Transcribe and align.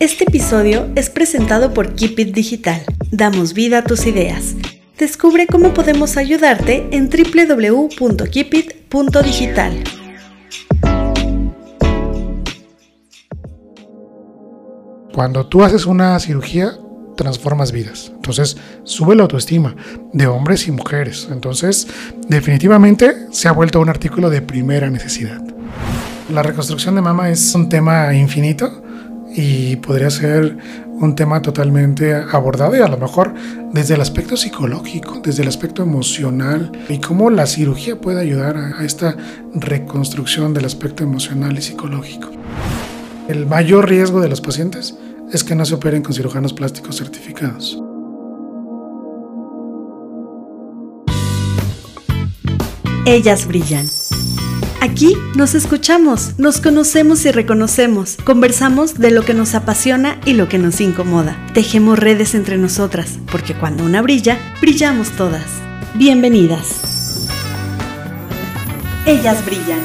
Este 0.00 0.22
episodio 0.22 0.88
es 0.94 1.10
presentado 1.10 1.74
por 1.74 1.96
Keep 1.96 2.20
It 2.20 2.32
Digital. 2.32 2.80
Damos 3.10 3.52
vida 3.52 3.78
a 3.78 3.82
tus 3.82 4.06
ideas. 4.06 4.54
Descubre 4.96 5.48
cómo 5.48 5.74
podemos 5.74 6.16
ayudarte 6.16 6.86
en 6.92 7.10
www.keepit.digital. 7.10 9.82
Cuando 15.12 15.48
tú 15.48 15.64
haces 15.64 15.84
una 15.84 16.16
cirugía, 16.20 16.78
transformas 17.16 17.72
vidas. 17.72 18.12
Entonces, 18.14 18.56
sube 18.84 19.16
la 19.16 19.24
autoestima 19.24 19.74
de 20.12 20.28
hombres 20.28 20.68
y 20.68 20.70
mujeres. 20.70 21.26
Entonces, 21.28 21.88
definitivamente 22.28 23.26
se 23.32 23.48
ha 23.48 23.52
vuelto 23.52 23.80
un 23.80 23.88
artículo 23.88 24.30
de 24.30 24.42
primera 24.42 24.90
necesidad. 24.90 25.42
La 26.32 26.44
reconstrucción 26.44 26.94
de 26.94 27.02
mama 27.02 27.30
es 27.30 27.52
un 27.56 27.68
tema 27.68 28.14
infinito 28.14 28.84
y 29.38 29.76
podría 29.76 30.10
ser 30.10 30.56
un 31.00 31.14
tema 31.14 31.40
totalmente 31.40 32.12
abordado 32.12 32.76
y 32.76 32.80
a 32.80 32.88
lo 32.88 32.96
mejor 32.96 33.32
desde 33.72 33.94
el 33.94 34.00
aspecto 34.00 34.36
psicológico, 34.36 35.20
desde 35.22 35.42
el 35.42 35.48
aspecto 35.48 35.84
emocional 35.84 36.72
y 36.88 36.98
cómo 36.98 37.30
la 37.30 37.46
cirugía 37.46 38.00
puede 38.00 38.20
ayudar 38.20 38.56
a, 38.56 38.84
esta 38.84 39.16
reconstrucción 39.54 40.54
del 40.54 40.64
aspecto 40.64 41.04
emocional 41.04 41.56
y 41.56 41.62
psicológico. 41.62 42.30
El 43.28 43.46
mayor 43.46 43.88
riesgo 43.88 44.20
de 44.20 44.28
los 44.28 44.40
pacientes 44.40 44.96
es 45.32 45.44
que 45.44 45.54
no 45.54 45.64
se 45.64 45.76
operen 45.76 46.02
con 46.02 46.14
cirujanos 46.14 46.52
plásticos 46.52 46.96
certificados. 46.96 47.80
Ellas 53.06 53.46
brillan. 53.46 53.86
Aquí 54.80 55.16
nos 55.34 55.56
escuchamos, 55.56 56.38
nos 56.38 56.60
conocemos 56.60 57.24
y 57.24 57.32
reconocemos, 57.32 58.16
conversamos 58.22 58.94
de 58.94 59.10
lo 59.10 59.24
que 59.24 59.34
nos 59.34 59.56
apasiona 59.56 60.20
y 60.24 60.34
lo 60.34 60.48
que 60.48 60.58
nos 60.58 60.80
incomoda. 60.80 61.36
Tejemos 61.52 61.98
redes 61.98 62.36
entre 62.36 62.58
nosotras, 62.58 63.18
porque 63.32 63.54
cuando 63.54 63.82
una 63.82 64.02
brilla, 64.02 64.38
brillamos 64.60 65.10
todas. 65.10 65.46
Bienvenidas. 65.94 66.80
Ellas 69.04 69.44
brillan. 69.44 69.80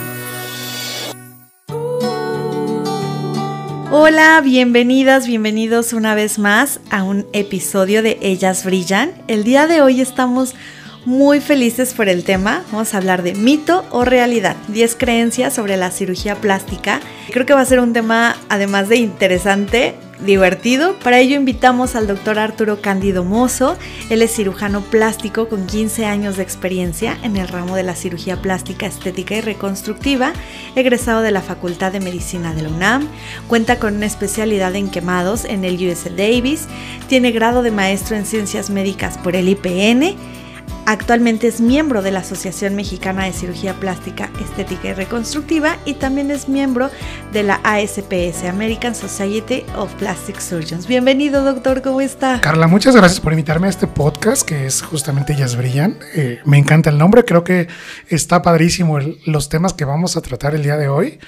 Hola, 3.91 4.41
bienvenidas, 4.41 5.25
bienvenidos 5.25 5.93
una 5.93 6.13
vez 6.13 6.37
más 6.37 6.79
a 6.91 7.01
un 7.03 7.25
episodio 7.33 8.03
de 8.03 8.19
Ellas 8.21 8.63
Brillan. 8.63 9.11
El 9.27 9.43
día 9.43 9.65
de 9.65 9.81
hoy 9.81 10.01
estamos 10.01 10.53
muy 11.05 11.41
felices 11.41 11.93
por 11.93 12.09
el 12.09 12.23
tema. 12.23 12.63
Vamos 12.71 12.93
a 12.93 12.97
hablar 12.97 13.23
de 13.23 13.33
mito 13.33 13.85
o 13.91 14.05
realidad, 14.05 14.55
10 14.69 14.95
creencias 14.95 15.53
sobre 15.53 15.77
la 15.77 15.91
cirugía 15.91 16.35
plástica. 16.35 16.99
Creo 17.31 17.45
que 17.45 17.53
va 17.53 17.61
a 17.61 17.65
ser 17.65 17.79
un 17.79 17.93
tema, 17.93 18.37
además 18.49 18.89
de 18.89 18.97
interesante, 18.97 19.95
divertido. 20.25 20.97
Para 20.99 21.19
ello 21.19 21.35
invitamos 21.35 21.95
al 21.95 22.07
doctor 22.07 22.39
Arturo 22.39 22.81
Cándido 22.81 23.23
Mozo. 23.23 23.77
Él 24.09 24.21
es 24.21 24.33
cirujano 24.33 24.81
plástico 24.81 25.49
con 25.49 25.67
15 25.67 26.05
años 26.05 26.37
de 26.37 26.43
experiencia 26.43 27.17
en 27.23 27.35
el 27.37 27.47
ramo 27.47 27.75
de 27.75 27.83
la 27.83 27.95
cirugía 27.95 28.41
plástica 28.41 28.85
estética 28.85 29.35
y 29.35 29.41
reconstructiva, 29.41 30.33
egresado 30.75 31.21
de 31.21 31.31
la 31.31 31.41
Facultad 31.41 31.91
de 31.91 31.99
Medicina 31.99 32.53
de 32.53 32.61
la 32.61 32.69
UNAM. 32.69 33.07
Cuenta 33.47 33.79
con 33.79 33.95
una 33.95 34.05
especialidad 34.05 34.75
en 34.75 34.89
quemados 34.89 35.45
en 35.45 35.65
el 35.65 35.75
USC 35.75 36.11
Davis. 36.11 36.67
Tiene 37.07 37.31
grado 37.31 37.61
de 37.61 37.71
maestro 37.71 38.15
en 38.15 38.25
ciencias 38.25 38.69
médicas 38.69 39.17
por 39.17 39.35
el 39.35 39.49
IPN 39.49 40.15
Actualmente 40.85 41.47
es 41.47 41.61
miembro 41.61 42.01
de 42.01 42.11
la 42.11 42.19
Asociación 42.19 42.75
Mexicana 42.75 43.23
de 43.23 43.31
Cirugía 43.31 43.73
Plástica, 43.73 44.29
Estética 44.41 44.89
y 44.89 44.93
Reconstructiva 44.93 45.77
y 45.85 45.93
también 45.93 46.29
es 46.29 46.49
miembro 46.49 46.89
de 47.31 47.43
la 47.43 47.61
ASPS, 47.63 48.43
American 48.43 48.93
Society 48.93 49.63
of 49.77 49.93
Plastic 49.93 50.39
Surgeons. 50.39 50.85
Bienvenido, 50.85 51.43
doctor, 51.45 51.81
¿cómo 51.81 52.01
está? 52.01 52.41
Carla, 52.41 52.67
muchas 52.67 52.97
gracias 52.97 53.21
por 53.21 53.31
invitarme 53.31 53.67
a 53.67 53.69
este 53.69 53.87
podcast 53.87 54.45
que 54.45 54.65
es 54.65 54.81
justamente 54.81 55.33
Ellas 55.33 55.55
Brillan. 55.55 55.97
Eh, 56.15 56.41
me 56.43 56.57
encanta 56.57 56.89
el 56.89 56.97
nombre, 56.97 57.23
creo 57.23 57.45
que 57.45 57.69
está 58.09 58.41
padrísimo 58.41 58.99
los 59.25 59.47
temas 59.47 59.71
que 59.71 59.85
vamos 59.85 60.17
a 60.17 60.21
tratar 60.21 60.53
el 60.53 60.63
día 60.63 60.75
de 60.75 60.89
hoy. 60.89 61.19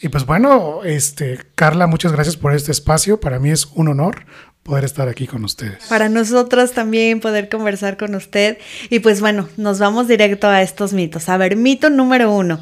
Y 0.00 0.08
pues 0.08 0.26
bueno, 0.26 0.82
este, 0.82 1.38
Carla, 1.54 1.86
muchas 1.86 2.10
gracias 2.10 2.36
por 2.36 2.52
este 2.52 2.72
espacio. 2.72 3.20
Para 3.20 3.38
mí 3.38 3.50
es 3.50 3.66
un 3.74 3.88
honor 3.88 4.26
poder 4.64 4.84
estar 4.84 5.08
aquí 5.08 5.28
con 5.28 5.44
ustedes. 5.44 5.84
Para 5.88 6.08
nosotros 6.08 6.72
también 6.72 7.20
poder 7.20 7.48
conversar 7.48 7.96
con 7.96 8.14
usted. 8.16 8.58
Y 8.90 8.98
pues 8.98 9.20
bueno, 9.20 9.48
nos 9.56 9.78
vamos 9.78 10.08
directo 10.08 10.48
a 10.48 10.62
estos 10.62 10.92
mitos. 10.92 11.28
A 11.28 11.36
ver, 11.36 11.54
mito 11.54 11.90
número 11.90 12.32
uno. 12.32 12.60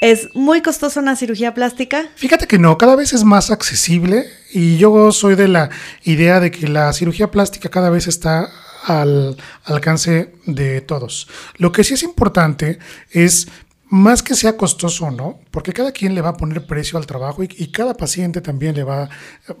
¿Es 0.00 0.34
muy 0.34 0.62
costosa 0.62 1.00
una 1.00 1.14
cirugía 1.14 1.52
plástica? 1.52 2.08
Fíjate 2.14 2.46
que 2.46 2.58
no, 2.58 2.78
cada 2.78 2.96
vez 2.96 3.12
es 3.12 3.24
más 3.24 3.50
accesible 3.50 4.24
y 4.50 4.78
yo 4.78 5.12
soy 5.12 5.34
de 5.34 5.48
la 5.48 5.68
idea 6.04 6.40
de 6.40 6.50
que 6.50 6.68
la 6.68 6.90
cirugía 6.94 7.30
plástica 7.30 7.68
cada 7.68 7.90
vez 7.90 8.06
está 8.06 8.48
al 8.84 9.36
alcance 9.64 10.32
de 10.46 10.80
todos. 10.80 11.28
Lo 11.58 11.70
que 11.70 11.84
sí 11.84 11.94
es 11.94 12.02
importante 12.02 12.78
es 13.10 13.48
más 13.90 14.22
que 14.22 14.36
sea 14.36 14.56
costoso 14.56 15.06
o 15.06 15.10
no, 15.10 15.40
porque 15.50 15.72
cada 15.72 15.90
quien 15.90 16.14
le 16.14 16.20
va 16.20 16.30
a 16.30 16.36
poner 16.36 16.64
precio 16.64 16.96
al 16.96 17.06
trabajo 17.06 17.42
y, 17.42 17.48
cada 17.72 17.94
paciente 17.94 18.40
también 18.40 18.76
le 18.76 18.84
va, 18.84 19.08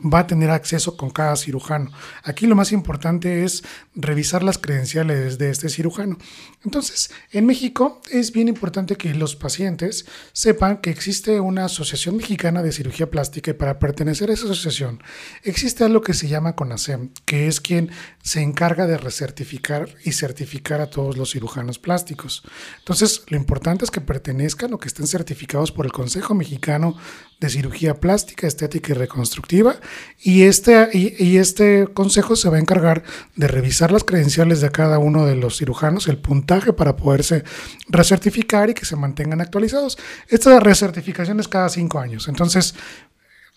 va, 0.02 0.20
a 0.20 0.26
tener 0.26 0.50
acceso 0.50 0.96
con 0.96 1.10
cada 1.10 1.34
cirujano. 1.34 1.90
Aquí 2.22 2.46
lo 2.46 2.54
más 2.54 2.70
importante 2.70 3.44
es 3.44 3.64
revisar 3.94 4.44
las 4.44 4.58
credenciales 4.58 5.38
de 5.38 5.50
este 5.50 5.68
cirujano. 5.68 6.16
Entonces, 6.64 7.10
en 7.32 7.44
México 7.46 8.00
es 8.12 8.32
bien 8.32 8.46
importante 8.46 8.94
que 8.96 9.14
los 9.14 9.34
pacientes 9.34 10.06
sepan 10.32 10.78
que 10.78 10.90
existe 10.90 11.40
una 11.40 11.64
Asociación 11.64 12.16
Mexicana 12.16 12.62
de 12.62 12.72
Cirugía 12.72 13.10
Plástica 13.10 13.50
y 13.50 13.54
para 13.54 13.80
pertenecer 13.80 14.30
a 14.30 14.34
esa 14.34 14.44
asociación 14.44 15.02
existe 15.42 15.82
algo 15.82 16.02
que 16.02 16.14
se 16.14 16.28
llama 16.28 16.54
CONASEM, 16.54 17.10
que 17.24 17.48
es 17.48 17.60
quien 17.60 17.90
se 18.22 18.42
encarga 18.42 18.86
de 18.86 18.96
recertificar 18.96 19.88
y 20.04 20.12
certificar 20.12 20.80
a 20.80 20.90
todos 20.90 21.16
los 21.16 21.32
cirujanos 21.32 21.80
plásticos. 21.80 22.42
Entonces, 22.78 23.24
lo 23.28 23.36
importante 23.36 23.84
es 23.84 23.90
que 23.90 24.00
pertenezcan 24.20 24.74
o 24.74 24.78
que 24.78 24.88
estén 24.88 25.06
certificados 25.06 25.72
por 25.72 25.86
el 25.86 25.92
Consejo 25.92 26.34
Mexicano 26.34 26.94
de 27.40 27.48
Cirugía 27.48 27.94
Plástica, 27.94 28.46
Estética 28.46 28.92
y 28.92 28.94
Reconstructiva. 28.94 29.76
Y 30.20 30.42
este, 30.42 30.90
y, 30.92 31.38
este 31.38 31.86
consejo 31.86 32.36
se 32.36 32.50
va 32.50 32.56
a 32.56 32.60
encargar 32.60 33.02
de 33.34 33.48
revisar 33.48 33.90
las 33.92 34.04
credenciales 34.04 34.60
de 34.60 34.70
cada 34.70 34.98
uno 34.98 35.24
de 35.24 35.36
los 35.36 35.56
cirujanos, 35.56 36.06
el 36.06 36.18
puntaje 36.18 36.74
para 36.74 36.96
poderse 36.96 37.44
recertificar 37.88 38.68
y 38.68 38.74
que 38.74 38.84
se 38.84 38.96
mantengan 38.96 39.40
actualizados. 39.40 39.96
Esta 40.28 40.60
recertificación 40.60 41.40
es 41.40 41.48
cada 41.48 41.70
cinco 41.70 41.98
años. 41.98 42.28
Entonces, 42.28 42.74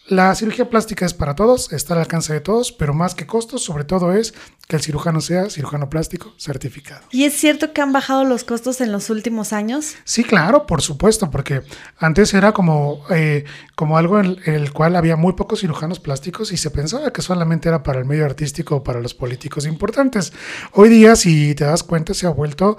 la 0.08 0.36
cirugía 0.36 0.70
plástica 0.70 1.06
es 1.06 1.14
para 1.14 1.34
todos, 1.34 1.72
está 1.72 1.94
al 1.94 2.02
alcance 2.02 2.34
de 2.34 2.42
todos, 2.42 2.74
pero 2.74 2.94
más 2.94 3.16
que 3.16 3.26
costos, 3.26 3.64
sobre 3.64 3.86
todo 3.86 4.12
es 4.12 4.34
que 4.68 4.76
el 4.76 4.82
cirujano 4.82 5.22
sea 5.22 5.50
cirujano 5.50 5.90
plástico 5.90 6.34
certificado. 6.38 7.02
¿Y 7.12 7.24
es 7.24 7.34
cierto 7.34 7.72
que 7.72 7.82
han 7.82 7.94
bajado 7.94 8.26
los 8.26 8.44
costos 8.44 8.82
en 8.82 8.92
los 8.92 9.10
últimos 9.10 9.54
años? 9.54 9.96
Sí, 10.04 10.26
claro, 10.26 10.66
por 10.66 10.82
supuesto, 10.82 11.32
porque 11.32 11.62
antes 11.98 12.34
era 12.34 12.52
como, 12.52 13.06
eh, 13.12 13.46
como 13.76 13.98
algo 13.98 14.20
en 14.20 14.40
el 14.46 14.74
cual 14.74 14.98
había 14.98 15.16
muy 15.16 15.34
pocos 15.34 15.62
cirujanos 15.62 16.02
plásticos 16.02 16.52
y 16.52 16.58
se 16.58 16.70
pensaba 16.70 17.12
que 17.14 17.22
solamente 17.22 17.70
era 17.70 17.82
para 17.82 18.00
el 18.00 18.06
medio 18.06 18.26
artístico 18.26 18.78
o 18.78 18.84
para 18.84 19.00
los 19.00 19.14
políticos 19.14 19.66
importantes. 19.66 20.34
Hoy 20.74 20.90
día, 20.90 21.16
si 21.16 21.56
te 21.56 21.64
das 21.64 21.84
cuenta, 21.84 22.14
se 22.14 22.28
ha 22.28 22.32
vuelto 22.32 22.78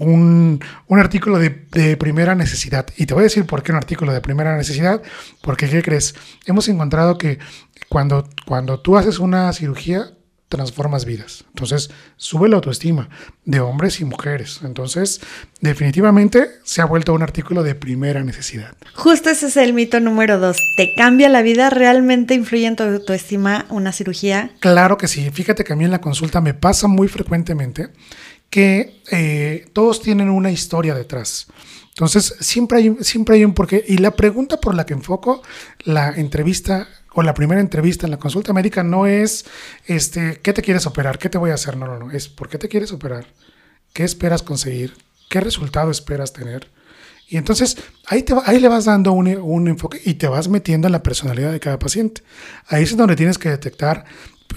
un, 0.00 0.60
artículo 0.90 1.38
de, 1.38 1.50
primera 1.96 2.34
necesidad. 2.34 2.86
Y 2.96 3.06
te 3.06 3.14
voy 3.14 3.22
a 3.22 3.24
decir 3.24 3.46
por 3.46 3.62
qué 3.62 3.72
un 3.72 3.78
artículo 3.78 4.12
de 4.12 4.20
primera 4.20 4.56
necesidad, 4.56 5.02
porque 5.42 5.68
¿qué 5.68 5.82
crees? 5.82 6.14
Hemos 6.46 6.68
encontrado 6.68 7.18
que 7.18 7.38
cuando, 7.88 8.28
cuando 8.46 8.80
tú 8.80 8.96
haces 8.96 9.18
una 9.18 9.52
cirugía, 9.52 10.12
transformas 10.50 11.04
vidas. 11.04 11.44
Entonces, 11.50 11.90
sube 12.16 12.48
la 12.48 12.56
autoestima 12.56 13.08
de 13.44 13.60
hombres 13.60 14.00
y 14.00 14.04
mujeres. 14.04 14.60
Entonces, 14.64 15.20
definitivamente 15.60 16.48
se 16.64 16.82
ha 16.82 16.86
vuelto 16.86 17.14
un 17.14 17.22
artículo 17.22 17.62
de 17.62 17.76
primera 17.76 18.24
necesidad. 18.24 18.74
Justo 18.94 19.30
ese 19.30 19.46
es 19.46 19.56
el 19.56 19.72
mito 19.72 20.00
número 20.00 20.40
dos. 20.40 20.56
¿Te 20.76 20.92
cambia 20.96 21.28
la 21.28 21.42
vida? 21.42 21.70
¿Realmente 21.70 22.34
influye 22.34 22.66
en 22.66 22.74
tu 22.74 22.82
autoestima 22.82 23.66
una 23.70 23.92
cirugía? 23.92 24.50
Claro 24.58 24.98
que 24.98 25.06
sí. 25.06 25.30
Fíjate 25.30 25.62
que 25.62 25.72
a 25.72 25.76
mí 25.76 25.84
en 25.84 25.92
la 25.92 26.00
consulta 26.00 26.40
me 26.40 26.52
pasa 26.52 26.88
muy 26.88 27.06
frecuentemente 27.06 27.90
que 28.50 29.00
eh, 29.10 29.68
todos 29.72 30.02
tienen 30.02 30.28
una 30.28 30.50
historia 30.50 30.94
detrás. 30.94 31.46
Entonces, 31.90 32.34
siempre 32.40 32.78
hay, 32.78 32.96
siempre 33.00 33.36
hay 33.36 33.44
un 33.44 33.54
porqué. 33.54 33.84
Y 33.86 33.98
la 33.98 34.10
pregunta 34.12 34.60
por 34.60 34.74
la 34.74 34.84
que 34.84 34.94
enfoco 34.94 35.42
la 35.84 36.10
entrevista 36.10 36.88
o 37.12 37.22
la 37.22 37.34
primera 37.34 37.60
entrevista 37.60 38.06
en 38.06 38.10
la 38.12 38.18
consulta 38.18 38.52
médica 38.52 38.82
no 38.82 39.06
es, 39.06 39.44
este, 39.86 40.40
¿qué 40.42 40.52
te 40.52 40.62
quieres 40.62 40.86
operar? 40.86 41.18
¿Qué 41.18 41.28
te 41.28 41.38
voy 41.38 41.50
a 41.50 41.54
hacer? 41.54 41.76
No, 41.76 41.86
no, 41.86 41.98
no. 41.98 42.10
Es, 42.10 42.28
¿por 42.28 42.48
qué 42.48 42.58
te 42.58 42.68
quieres 42.68 42.92
operar? 42.92 43.26
¿Qué 43.92 44.04
esperas 44.04 44.42
conseguir? 44.42 44.94
¿Qué 45.28 45.40
resultado 45.40 45.90
esperas 45.90 46.32
tener? 46.32 46.68
Y 47.28 47.36
entonces 47.36 47.76
ahí, 48.06 48.24
ahí 48.44 48.58
le 48.58 48.68
vas 48.68 48.86
dando 48.86 49.12
un, 49.12 49.28
un 49.28 49.68
enfoque 49.68 50.00
y 50.04 50.14
te 50.14 50.26
vas 50.26 50.48
metiendo 50.48 50.88
en 50.88 50.92
la 50.92 51.02
personalidad 51.02 51.52
de 51.52 51.60
cada 51.60 51.78
paciente. 51.78 52.22
Ahí 52.66 52.82
es 52.82 52.96
donde 52.96 53.14
tienes 53.14 53.38
que 53.38 53.50
detectar 53.50 54.04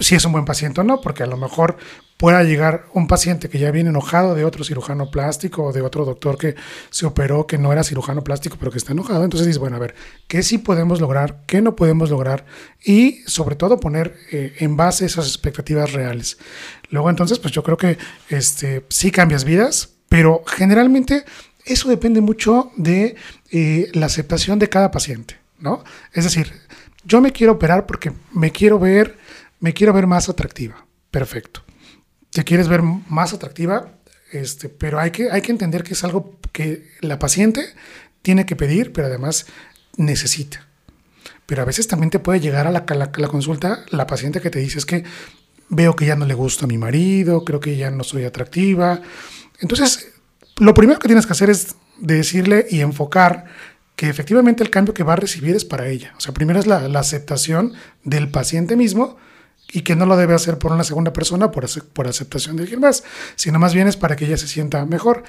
si 0.00 0.14
es 0.14 0.24
un 0.24 0.32
buen 0.32 0.44
paciente 0.44 0.80
o 0.80 0.84
no, 0.84 1.00
porque 1.00 1.22
a 1.22 1.26
lo 1.26 1.36
mejor 1.36 1.76
pueda 2.16 2.42
llegar 2.42 2.86
un 2.94 3.06
paciente 3.06 3.48
que 3.48 3.58
ya 3.58 3.70
viene 3.70 3.90
enojado 3.90 4.34
de 4.34 4.44
otro 4.44 4.64
cirujano 4.64 5.10
plástico 5.10 5.64
o 5.64 5.72
de 5.72 5.82
otro 5.82 6.04
doctor 6.04 6.38
que 6.38 6.54
se 6.90 7.06
operó 7.06 7.46
que 7.46 7.58
no 7.58 7.72
era 7.72 7.82
cirujano 7.84 8.22
plástico 8.22 8.56
pero 8.58 8.70
que 8.70 8.78
está 8.78 8.92
enojado. 8.92 9.24
Entonces 9.24 9.46
dices, 9.46 9.60
bueno, 9.60 9.76
a 9.76 9.80
ver, 9.80 9.94
¿qué 10.28 10.42
sí 10.42 10.58
podemos 10.58 11.00
lograr? 11.00 11.42
¿Qué 11.46 11.60
no 11.60 11.76
podemos 11.76 12.10
lograr? 12.10 12.46
Y 12.84 13.22
sobre 13.26 13.56
todo 13.56 13.80
poner 13.80 14.16
eh, 14.30 14.54
en 14.58 14.76
base 14.76 15.06
esas 15.06 15.26
expectativas 15.26 15.92
reales. 15.92 16.38
Luego 16.90 17.10
entonces, 17.10 17.38
pues 17.38 17.52
yo 17.52 17.62
creo 17.62 17.76
que 17.76 17.98
este, 18.28 18.84
sí 18.88 19.10
cambias 19.10 19.44
vidas, 19.44 19.90
pero 20.08 20.42
generalmente 20.46 21.24
eso 21.64 21.88
depende 21.88 22.20
mucho 22.20 22.70
de 22.76 23.16
eh, 23.50 23.90
la 23.92 24.06
aceptación 24.06 24.58
de 24.58 24.68
cada 24.68 24.90
paciente, 24.90 25.38
¿no? 25.58 25.82
Es 26.12 26.24
decir, 26.24 26.52
yo 27.04 27.20
me 27.20 27.32
quiero 27.32 27.52
operar 27.52 27.86
porque 27.86 28.12
me 28.32 28.50
quiero 28.50 28.78
ver, 28.78 29.16
me 29.64 29.72
quiero 29.72 29.92
ver 29.92 30.06
más 30.06 30.28
atractiva. 30.28 30.86
Perfecto 31.10 31.64
te 32.34 32.42
quieres 32.42 32.66
ver 32.66 32.82
más 32.82 33.32
atractiva, 33.32 33.92
este, 34.32 34.68
pero 34.68 34.98
hay 34.98 35.12
que, 35.12 35.30
hay 35.30 35.40
que 35.40 35.52
entender 35.52 35.84
que 35.84 35.92
es 35.92 36.02
algo 36.02 36.36
que 36.50 36.90
la 37.00 37.20
paciente 37.20 37.64
tiene 38.22 38.44
que 38.44 38.56
pedir, 38.56 38.92
pero 38.92 39.06
además 39.06 39.46
necesita. 39.96 40.66
Pero 41.46 41.62
a 41.62 41.64
veces 41.64 41.86
también 41.86 42.10
te 42.10 42.18
puede 42.18 42.40
llegar 42.40 42.66
a 42.66 42.72
la, 42.72 42.84
la, 42.88 43.28
consulta 43.28 43.84
la 43.90 44.08
paciente 44.08 44.40
que 44.40 44.50
te 44.50 44.58
dice 44.58 44.78
es 44.78 44.84
que 44.84 45.04
veo 45.68 45.94
que 45.94 46.06
ya 46.06 46.16
no 46.16 46.26
le 46.26 46.34
gusta 46.34 46.64
a 46.64 46.68
mi 46.68 46.76
marido, 46.76 47.44
creo 47.44 47.60
que 47.60 47.76
ya 47.76 47.92
no 47.92 48.02
soy 48.02 48.24
atractiva. 48.24 49.00
Entonces, 49.60 50.08
lo 50.58 50.74
primero 50.74 50.98
que 50.98 51.06
tienes 51.06 51.26
que 51.26 51.32
hacer 51.34 51.50
es 51.50 51.76
decirle 52.00 52.66
y 52.68 52.80
enfocar 52.80 53.44
que 53.94 54.08
efectivamente 54.08 54.64
el 54.64 54.70
cambio 54.70 54.92
que 54.92 55.04
va 55.04 55.12
a 55.12 55.16
recibir 55.16 55.54
es 55.54 55.64
para 55.64 55.86
ella. 55.86 56.14
O 56.16 56.20
sea, 56.20 56.34
primero 56.34 56.58
es 56.58 56.66
la, 56.66 56.88
la 56.88 56.98
aceptación 56.98 57.74
del 58.02 58.28
paciente 58.28 58.74
mismo 58.74 59.18
y 59.72 59.82
que 59.82 59.96
no 59.96 60.06
lo 60.06 60.16
debe 60.16 60.34
hacer 60.34 60.58
por 60.58 60.72
una 60.72 60.84
segunda 60.84 61.12
persona 61.12 61.50
por, 61.50 61.66
por 61.92 62.06
aceptación 62.06 62.56
de 62.56 62.62
alguien 62.62 62.80
más, 62.80 63.04
sino 63.36 63.58
más 63.58 63.74
bien 63.74 63.88
es 63.88 63.96
para 63.96 64.16
que 64.16 64.26
ella 64.26 64.36
se 64.36 64.48
sienta 64.48 64.84
mejor. 64.86 65.24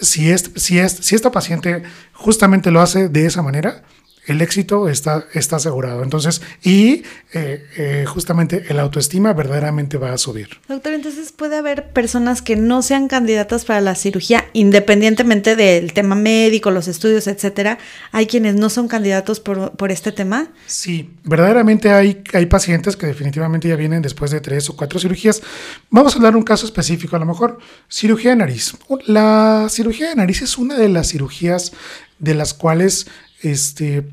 Si, 0.00 0.30
es, 0.30 0.50
si, 0.56 0.78
es, 0.78 0.92
si 0.92 1.14
esta 1.14 1.30
paciente 1.30 1.82
justamente 2.12 2.70
lo 2.70 2.80
hace 2.80 3.08
de 3.08 3.26
esa 3.26 3.42
manera, 3.42 3.82
el 4.26 4.42
éxito 4.42 4.88
está, 4.88 5.26
está 5.32 5.56
asegurado. 5.56 6.02
Entonces, 6.02 6.42
y 6.62 7.02
eh, 7.32 7.64
eh, 7.76 8.04
justamente 8.06 8.64
el 8.68 8.78
autoestima 8.78 9.32
verdaderamente 9.32 9.96
va 9.96 10.12
a 10.12 10.18
subir. 10.18 10.48
Doctor, 10.68 10.92
entonces 10.92 11.32
puede 11.32 11.56
haber 11.56 11.90
personas 11.90 12.42
que 12.42 12.56
no 12.56 12.82
sean 12.82 13.08
candidatas 13.08 13.64
para 13.64 13.80
la 13.80 13.94
cirugía, 13.94 14.46
independientemente 14.52 15.56
del 15.56 15.92
tema 15.92 16.14
médico, 16.14 16.70
los 16.70 16.86
estudios, 16.86 17.26
etcétera. 17.26 17.78
¿Hay 18.12 18.26
quienes 18.26 18.54
no 18.54 18.70
son 18.70 18.88
candidatos 18.88 19.40
por, 19.40 19.72
por 19.72 19.90
este 19.90 20.12
tema? 20.12 20.48
Sí, 20.66 21.10
verdaderamente 21.24 21.90
hay, 21.90 22.22
hay 22.32 22.46
pacientes 22.46 22.96
que 22.96 23.06
definitivamente 23.06 23.68
ya 23.68 23.76
vienen 23.76 24.02
después 24.02 24.30
de 24.30 24.40
tres 24.40 24.68
o 24.70 24.76
cuatro 24.76 25.00
cirugías. 25.00 25.42
Vamos 25.90 26.14
a 26.14 26.16
hablar 26.16 26.32
de 26.32 26.38
un 26.38 26.44
caso 26.44 26.66
específico, 26.66 27.16
a 27.16 27.18
lo 27.18 27.26
mejor 27.26 27.58
cirugía 27.88 28.30
de 28.30 28.36
nariz. 28.36 28.74
La 29.06 29.66
cirugía 29.70 30.10
de 30.10 30.16
nariz 30.16 30.42
es 30.42 30.58
una 30.58 30.76
de 30.76 30.88
las 30.88 31.08
cirugías 31.08 31.72
de 32.18 32.34
las 32.34 32.54
cuales 32.54 33.06
este, 33.42 34.06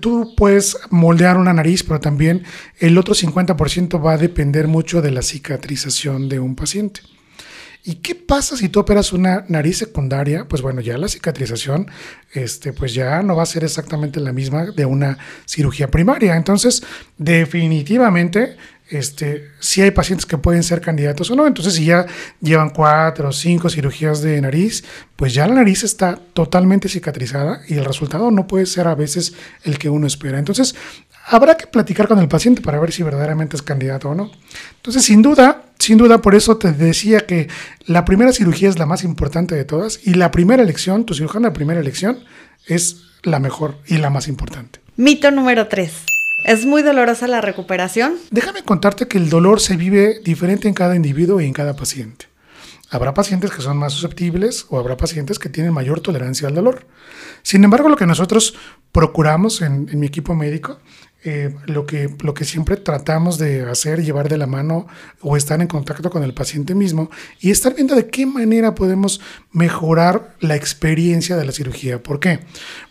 tú 0.00 0.34
puedes 0.36 0.76
moldear 0.90 1.36
una 1.36 1.52
nariz, 1.52 1.82
pero 1.82 2.00
también 2.00 2.44
el 2.78 2.98
otro 2.98 3.14
50% 3.14 4.04
va 4.04 4.12
a 4.14 4.18
depender 4.18 4.68
mucho 4.68 5.02
de 5.02 5.10
la 5.10 5.22
cicatrización 5.22 6.28
de 6.28 6.40
un 6.40 6.54
paciente. 6.54 7.00
¿Y 7.84 7.96
qué 7.96 8.14
pasa 8.14 8.56
si 8.56 8.68
tú 8.68 8.80
operas 8.80 9.12
una 9.12 9.44
nariz 9.48 9.78
secundaria? 9.78 10.46
Pues 10.46 10.62
bueno, 10.62 10.80
ya 10.80 10.98
la 10.98 11.08
cicatrización, 11.08 11.90
este, 12.34 12.72
pues 12.72 12.92
ya 12.92 13.22
no 13.22 13.36
va 13.36 13.44
a 13.44 13.46
ser 13.46 13.64
exactamente 13.64 14.20
la 14.20 14.32
misma 14.32 14.66
de 14.66 14.84
una 14.84 15.16
cirugía 15.46 15.90
primaria. 15.90 16.36
Entonces, 16.36 16.82
definitivamente 17.16 18.56
este, 18.90 19.50
si 19.60 19.82
hay 19.82 19.90
pacientes 19.90 20.26
que 20.26 20.38
pueden 20.38 20.62
ser 20.62 20.80
candidatos 20.80 21.30
o 21.30 21.36
no. 21.36 21.46
Entonces, 21.46 21.74
si 21.74 21.84
ya 21.86 22.06
llevan 22.40 22.70
cuatro 22.70 23.28
o 23.28 23.32
cinco 23.32 23.68
cirugías 23.68 24.22
de 24.22 24.40
nariz, 24.40 24.84
pues 25.16 25.34
ya 25.34 25.46
la 25.46 25.54
nariz 25.54 25.84
está 25.84 26.18
totalmente 26.32 26.88
cicatrizada 26.88 27.60
y 27.68 27.74
el 27.74 27.84
resultado 27.84 28.30
no 28.30 28.46
puede 28.46 28.66
ser 28.66 28.88
a 28.88 28.94
veces 28.94 29.34
el 29.64 29.78
que 29.78 29.90
uno 29.90 30.06
espera. 30.06 30.38
Entonces, 30.38 30.74
habrá 31.26 31.56
que 31.56 31.66
platicar 31.66 32.08
con 32.08 32.18
el 32.18 32.28
paciente 32.28 32.62
para 32.62 32.80
ver 32.80 32.92
si 32.92 33.02
verdaderamente 33.02 33.56
es 33.56 33.62
candidato 33.62 34.10
o 34.10 34.14
no. 34.14 34.30
Entonces, 34.76 35.04
sin 35.04 35.22
duda, 35.22 35.64
sin 35.78 35.98
duda, 35.98 36.20
por 36.20 36.34
eso 36.34 36.56
te 36.56 36.72
decía 36.72 37.20
que 37.20 37.48
la 37.86 38.04
primera 38.04 38.32
cirugía 38.32 38.68
es 38.68 38.78
la 38.78 38.86
más 38.86 39.04
importante 39.04 39.54
de 39.54 39.64
todas 39.64 40.00
y 40.04 40.14
la 40.14 40.30
primera 40.30 40.62
elección, 40.62 41.04
tu 41.04 41.14
cirujano 41.14 41.48
de 41.48 41.54
primera 41.54 41.80
elección, 41.80 42.24
es 42.66 43.02
la 43.22 43.38
mejor 43.38 43.76
y 43.86 43.98
la 43.98 44.10
más 44.10 44.28
importante. 44.28 44.80
Mito 44.96 45.30
número 45.30 45.68
3. 45.68 46.17
¿Es 46.44 46.64
muy 46.64 46.82
dolorosa 46.82 47.26
la 47.26 47.40
recuperación? 47.40 48.14
Déjame 48.30 48.62
contarte 48.62 49.08
que 49.08 49.18
el 49.18 49.28
dolor 49.28 49.60
se 49.60 49.76
vive 49.76 50.20
diferente 50.24 50.68
en 50.68 50.74
cada 50.74 50.94
individuo 50.94 51.40
y 51.40 51.46
en 51.46 51.52
cada 51.52 51.74
paciente. 51.74 52.26
Habrá 52.90 53.12
pacientes 53.12 53.50
que 53.50 53.60
son 53.60 53.76
más 53.76 53.92
susceptibles 53.92 54.64
o 54.70 54.78
habrá 54.78 54.96
pacientes 54.96 55.38
que 55.38 55.50
tienen 55.50 55.74
mayor 55.74 56.00
tolerancia 56.00 56.48
al 56.48 56.54
dolor. 56.54 56.86
Sin 57.42 57.64
embargo, 57.64 57.88
lo 57.88 57.96
que 57.96 58.06
nosotros 58.06 58.54
procuramos 58.92 59.60
en, 59.60 59.88
mi 59.98 60.06
equipo 60.06 60.34
médico, 60.34 60.78
eh, 61.24 61.52
lo, 61.66 61.84
que, 61.84 62.08
lo 62.20 62.32
que 62.32 62.44
siempre 62.44 62.76
tratamos 62.76 63.38
de 63.38 63.62
hacer, 63.68 64.04
llevar 64.04 64.28
de 64.28 64.38
la 64.38 64.46
mano 64.46 64.86
o 65.20 65.36
estar 65.36 65.60
en 65.60 65.66
contacto 65.66 66.10
con 66.10 66.22
el 66.22 66.32
paciente 66.32 66.76
mismo 66.76 67.10
y 67.40 67.50
estar 67.50 67.74
viendo 67.74 67.96
de 67.96 68.06
qué 68.06 68.24
manera 68.24 68.76
podemos 68.76 69.20
mejorar 69.50 70.36
la 70.38 70.54
experiencia 70.54 71.36
de 71.36 71.44
la 71.44 71.50
cirugía. 71.50 72.00
¿Por 72.02 72.20
qué? 72.20 72.38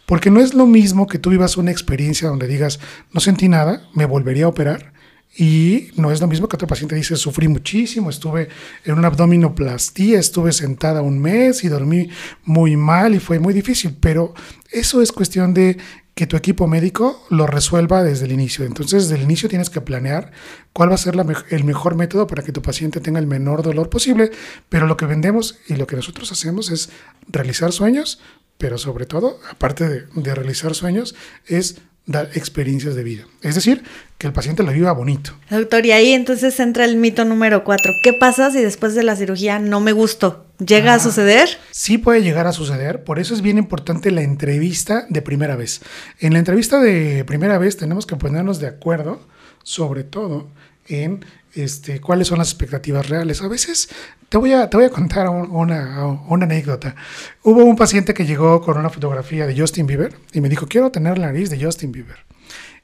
Porque 0.05 0.29
no 0.29 0.41
es 0.41 0.53
lo 0.53 0.65
mismo 0.65 1.07
que 1.07 1.19
tú 1.19 1.29
vivas 1.29 1.55
una 1.55 1.71
experiencia 1.71 2.27
donde 2.27 2.47
digas, 2.47 2.81
no 3.13 3.21
sentí 3.21 3.47
nada, 3.47 3.87
me 3.93 4.05
volvería 4.05 4.43
a 4.43 4.49
operar. 4.49 4.91
Y 5.37 5.91
no 5.95 6.11
es 6.11 6.19
lo 6.19 6.27
mismo 6.27 6.49
que 6.49 6.55
otro 6.55 6.67
paciente 6.67 6.95
dice, 6.95 7.15
sufrí 7.15 7.47
muchísimo, 7.47 8.09
estuve 8.09 8.49
en 8.83 8.97
una 8.97 9.07
abdominoplastía, 9.07 10.19
estuve 10.19 10.51
sentada 10.51 11.01
un 11.01 11.19
mes 11.19 11.63
y 11.63 11.67
dormí 11.67 12.09
muy 12.43 12.75
mal 12.75 13.13
y 13.13 13.19
fue 13.19 13.37
muy 13.37 13.53
difícil. 13.53 13.95
Pero 13.99 14.33
eso 14.71 15.01
es 15.01 15.11
cuestión 15.11 15.53
de 15.53 15.77
que 16.17 16.25
tu 16.25 16.35
equipo 16.35 16.65
médico 16.65 17.23
lo 17.29 17.45
resuelva 17.45 18.03
desde 18.03 18.25
el 18.25 18.31
inicio. 18.31 18.65
Entonces, 18.65 19.03
desde 19.03 19.17
el 19.17 19.21
inicio 19.21 19.49
tienes 19.49 19.69
que 19.69 19.81
planear 19.81 20.31
cuál 20.73 20.89
va 20.89 20.95
a 20.95 20.97
ser 20.97 21.15
el 21.51 21.63
mejor 21.63 21.95
método 21.95 22.25
para 22.25 22.41
que 22.41 22.51
tu 22.51 22.63
paciente 22.63 22.99
tenga 22.99 23.19
el 23.19 23.27
menor 23.27 23.61
dolor 23.61 23.91
posible. 23.91 24.31
Pero 24.67 24.87
lo 24.87 24.97
que 24.97 25.05
vendemos 25.05 25.59
y 25.67 25.75
lo 25.75 25.85
que 25.85 25.95
nosotros 25.95 26.31
hacemos 26.31 26.71
es 26.71 26.89
realizar 27.27 27.71
sueños, 27.71 28.19
pero 28.57 28.79
sobre 28.79 29.05
todo, 29.05 29.39
aparte 29.51 30.07
de, 30.15 30.35
realizar 30.35 30.73
sueños, 30.73 31.13
es 31.45 31.81
dar 32.07 32.31
experiencias 32.33 32.95
de 32.95 33.03
vida. 33.03 33.27
Es 33.43 33.53
decir, 33.53 33.83
que 34.17 34.27
el 34.27 34.33
paciente 34.33 34.63
lo 34.63 34.71
viva 34.71 34.91
bonito. 34.91 35.31
Doctor, 35.49 35.85
y 35.85 35.91
ahí 35.91 36.13
entonces 36.13 36.59
entra 36.59 36.85
el 36.85 36.95
mito 36.95 37.23
número 37.25 37.63
cuatro. 37.63 37.93
¿Qué 38.03 38.13
pasa 38.13 38.51
si 38.51 38.61
después 38.61 38.95
de 38.95 39.03
la 39.03 39.15
cirugía 39.15 39.59
no 39.59 39.79
me 39.79 39.91
gustó? 39.91 40.45
¿Llega 40.65 40.93
a 40.93 40.95
ah, 40.95 40.99
suceder? 40.99 41.49
Sí 41.69 41.99
puede 41.99 42.23
llegar 42.23 42.47
a 42.47 42.51
suceder, 42.51 43.03
por 43.03 43.19
eso 43.19 43.35
es 43.35 43.41
bien 43.41 43.59
importante 43.59 44.09
la 44.09 44.23
entrevista 44.23 45.05
de 45.09 45.21
primera 45.21 45.55
vez. 45.55 45.81
En 46.19 46.33
la 46.33 46.39
entrevista 46.39 46.79
de 46.79 47.23
primera 47.25 47.59
vez 47.59 47.77
tenemos 47.77 48.07
que 48.07 48.15
ponernos 48.15 48.59
de 48.59 48.67
acuerdo, 48.67 49.21
sobre 49.61 50.03
todo, 50.03 50.47
en 50.87 51.23
este, 51.53 52.01
cuáles 52.01 52.27
son 52.27 52.39
las 52.39 52.49
expectativas 52.49 53.07
reales. 53.07 53.43
A 53.43 53.47
veces 53.47 53.89
te 54.29 54.37
voy 54.37 54.53
a, 54.53 54.67
te 54.67 54.77
voy 54.77 54.87
a 54.87 54.89
contar 54.89 55.29
una, 55.29 56.05
una, 56.27 56.45
anécdota. 56.45 56.95
Hubo 57.43 57.63
un 57.63 57.75
paciente 57.75 58.15
que 58.15 58.25
llegó 58.25 58.61
con 58.61 58.77
una 58.77 58.89
fotografía 58.89 59.45
de 59.45 59.59
Justin 59.59 59.85
Bieber 59.85 60.15
y 60.33 60.41
me 60.41 60.49
dijo, 60.49 60.65
quiero 60.67 60.91
tener 60.91 61.19
la 61.19 61.27
nariz 61.27 61.51
de 61.51 61.63
Justin 61.63 61.91
Bieber. 61.91 62.26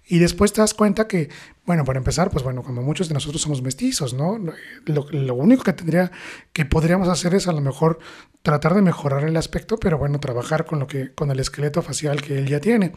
Y 0.05 0.19
después 0.19 0.51
te 0.51 0.62
das 0.62 0.74
cuenta 0.74 1.07
que, 1.07 1.29
bueno, 1.65 1.86
para 1.86 1.98
empezar, 1.98 2.29
pues 2.29 2.43
bueno, 2.43 2.62
como 2.62 2.81
muchos 2.81 3.07
de 3.07 3.13
nosotros 3.13 3.41
somos 3.41 3.62
mestizos, 3.62 4.13
¿no? 4.13 4.38
Lo, 4.86 5.36
único 5.36 5.63
que 5.63 5.74
tendría, 5.74 6.12
que 6.51 6.65
podríamos 6.65 7.07
hacer 7.07 7.33
es 7.36 7.48
a 7.48 7.53
lo 7.53 7.62
mejor 7.62 8.00
tratar 8.41 8.74
de 8.74 8.81
mejorar 8.81 9.24
el 9.24 9.38
aspecto, 9.38 9.77
pero 9.77 9.98
bueno, 9.98 10.19
trabajar 10.19 10.65
con 10.65 10.79
lo 10.79 10.88
que, 10.88 11.13
con 11.13 11.31
el 11.31 11.39
esqueleto 11.39 11.81
facial 11.81 12.22
que 12.22 12.38
él 12.38 12.48
ya 12.48 12.60
tiene. 12.60 12.91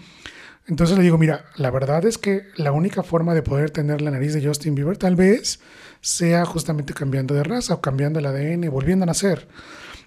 Entonces 0.66 0.96
le 0.96 1.04
digo, 1.04 1.16
mira, 1.16 1.44
la 1.54 1.70
verdad 1.70 2.04
es 2.04 2.18
que 2.18 2.48
la 2.56 2.72
única 2.72 3.04
forma 3.04 3.34
de 3.34 3.42
poder 3.42 3.70
tener 3.70 4.02
la 4.02 4.10
nariz 4.10 4.34
de 4.34 4.44
Justin 4.44 4.74
Bieber 4.74 4.96
tal 4.96 5.14
vez 5.14 5.60
sea 6.00 6.44
justamente 6.44 6.92
cambiando 6.92 7.34
de 7.34 7.44
raza 7.44 7.74
o 7.74 7.80
cambiando 7.80 8.18
el 8.18 8.26
ADN, 8.26 8.68
volviendo 8.68 9.04
a 9.04 9.06
nacer. 9.06 9.46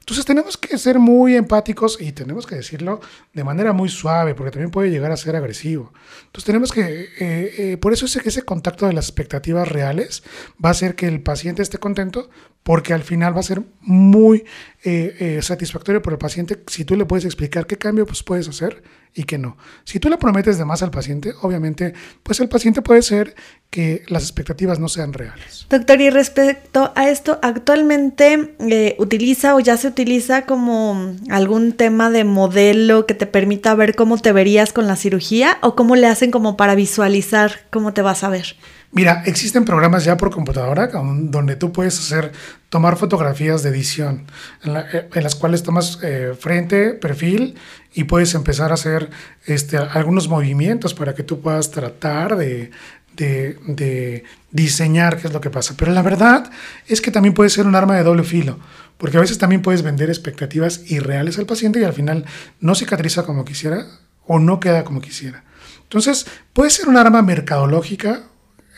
Entonces 0.09 0.25
tenemos 0.25 0.57
que 0.57 0.75
ser 0.79 0.97
muy 0.97 1.35
empáticos 1.35 2.01
y 2.01 2.13
tenemos 2.13 2.47
que 2.47 2.55
decirlo 2.55 2.99
de 3.31 3.43
manera 3.43 3.73
muy 3.73 3.89
suave, 3.89 4.33
porque 4.33 4.49
también 4.49 4.71
puede 4.71 4.89
llegar 4.89 5.11
a 5.11 5.17
ser 5.17 5.35
agresivo. 5.35 5.93
Entonces 6.25 6.45
tenemos 6.45 6.71
que, 6.71 6.81
eh, 6.81 7.09
eh, 7.19 7.77
por 7.77 7.93
eso 7.93 8.07
ese, 8.07 8.19
ese 8.25 8.41
contacto 8.41 8.87
de 8.87 8.93
las 8.93 9.05
expectativas 9.05 9.67
reales 9.67 10.23
va 10.63 10.69
a 10.69 10.71
hacer 10.71 10.95
que 10.95 11.07
el 11.07 11.21
paciente 11.21 11.61
esté 11.61 11.77
contento, 11.77 12.31
porque 12.63 12.95
al 12.95 13.03
final 13.03 13.35
va 13.35 13.41
a 13.41 13.43
ser 13.43 13.61
muy 13.81 14.45
eh, 14.83 15.39
satisfactorio 15.43 16.01
para 16.01 16.15
el 16.15 16.19
paciente 16.19 16.59
si 16.65 16.85
tú 16.85 16.95
le 16.95 17.05
puedes 17.05 17.25
explicar 17.25 17.67
qué 17.67 17.77
cambio 17.77 18.07
pues, 18.07 18.23
puedes 18.23 18.49
hacer 18.49 18.81
y 19.13 19.23
qué 19.23 19.37
no. 19.37 19.57
Si 19.83 19.99
tú 19.99 20.09
le 20.09 20.17
prometes 20.17 20.57
de 20.57 20.65
más 20.65 20.81
al 20.83 20.91
paciente, 20.91 21.33
obviamente, 21.41 21.93
pues 22.23 22.39
el 22.39 22.49
paciente 22.49 22.81
puede 22.81 23.01
ser 23.01 23.35
que 23.69 24.03
las 24.07 24.23
expectativas 24.23 24.79
no 24.79 24.87
sean 24.87 25.13
reales. 25.13 25.67
Doctor, 25.69 26.01
y 26.01 26.09
respecto 26.09 26.91
a 26.95 27.09
esto, 27.09 27.39
¿actualmente 27.41 28.55
eh, 28.59 28.95
utiliza 28.97 29.55
o 29.55 29.59
ya 29.59 29.77
se 29.77 29.87
utiliza 29.87 30.45
como 30.45 31.15
algún 31.29 31.73
tema 31.73 32.09
de 32.09 32.23
modelo 32.23 33.05
que 33.05 33.13
te 33.13 33.27
permita 33.27 33.75
ver 33.75 33.95
cómo 33.95 34.17
te 34.17 34.31
verías 34.31 34.73
con 34.73 34.87
la 34.87 34.95
cirugía 34.95 35.57
o 35.61 35.75
cómo 35.75 35.95
le 35.95 36.07
hacen 36.07 36.31
como 36.31 36.57
para 36.57 36.75
visualizar 36.75 37.61
cómo 37.69 37.93
te 37.93 38.01
vas 38.01 38.23
a 38.23 38.29
ver? 38.29 38.55
Mira, 38.91 39.21
existen 39.27 39.65
programas 39.65 40.03
ya 40.03 40.17
por 40.17 40.31
computadora 40.31 40.87
donde 40.87 41.55
tú 41.55 41.71
puedes 41.71 41.99
hacer, 41.99 42.31
tomar 42.69 42.97
fotografías 42.97 43.61
de 43.61 43.69
edición, 43.69 44.25
en, 44.63 44.77
eh, 44.77 45.21
las 45.21 45.35
cuales 45.35 45.61
tomas 45.61 45.99
eh, 46.01 46.33
frente, 46.37 46.93
perfil 46.93 47.55
y 47.93 48.05
puedes 48.05 48.33
empezar 48.33 48.71
a 48.71 48.73
hacer 48.73 49.11
este, 49.45 49.77
algunos 49.77 50.27
movimientos 50.27 50.95
para 50.95 51.13
que 51.13 51.21
tú 51.21 51.39
puedas 51.39 51.69
tratar 51.69 52.35
de, 52.35 52.71
de, 53.15 54.23
diseñar 54.51 55.17
qué 55.17 55.27
es 55.27 55.33
lo 55.33 55.41
que 55.41 55.51
pasa. 55.51 55.75
Pero 55.77 55.91
la 55.91 56.01
verdad 56.01 56.49
es 56.87 56.99
que 56.99 57.11
también 57.11 57.35
puede 57.35 57.51
ser 57.51 57.67
un 57.67 57.75
arma 57.75 57.95
de 57.95 58.03
doble 58.03 58.23
filo, 58.23 58.57
porque 58.97 59.17
a 59.17 59.21
veces 59.21 59.37
también 59.37 59.61
puedes 59.61 59.83
vender 59.83 60.09
expectativas 60.09 60.89
irreales 60.89 61.37
al 61.37 61.45
paciente 61.45 61.79
y 61.79 61.83
al 61.83 61.93
final 61.93 62.25
no 62.59 62.73
cicatriza 62.73 63.23
como 63.23 63.45
quisiera 63.45 63.85
o 64.25 64.39
no 64.39 64.59
queda 64.59 64.83
como 64.83 64.99
quisiera. 64.99 65.43
Entonces, 65.83 66.25
puede 66.53 66.71
ser 66.71 66.87
un 66.87 66.97
arma 66.97 67.21
mercadológica 67.21 68.28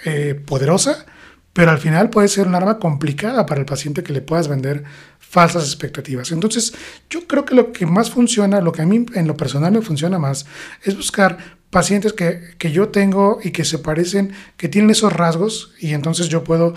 eh, 0.06 0.36
poderosa, 0.46 1.06
pero 1.54 1.72
al 1.72 1.80
final 1.80 2.10
puede 2.10 2.28
ser 2.28 2.48
un 2.48 2.56
arma 2.56 2.80
complicada 2.80 3.46
para 3.46 3.60
el 3.60 3.66
paciente 3.66 4.04
que 4.04 4.14
le 4.14 4.22
puedas 4.22 4.48
vender 4.48 4.84
falsas 5.20 5.66
expectativas. 5.66 6.32
Entonces, 6.32 6.74
yo 7.10 7.28
creo 7.28 7.46
que 7.46 7.56
lo 7.56 7.72
que 7.72 7.86
más 7.86 8.10
funciona, 8.10 8.62
lo 8.62 8.72
que 8.72 8.82
a 8.82 8.86
mí 8.86 9.06
en 9.14 9.28
lo 9.28 9.36
personal 9.36 9.72
me 9.72 9.82
funciona 9.82 10.18
más, 10.18 10.46
es 10.84 10.96
buscar 10.96 11.61
pacientes 11.72 12.14
que, 12.14 12.54
que, 12.58 12.72
yo 12.72 12.90
tengo 12.90 13.40
y 13.44 13.52
que 13.52 13.66
se 13.66 13.80
parecen, 13.80 14.34
que 14.58 14.68
tienen 14.70 14.92
esos 14.92 15.12
rasgos 15.12 15.74
y 15.80 15.94
entonces 15.94 16.28
yo 16.28 16.44
puedo 16.44 16.76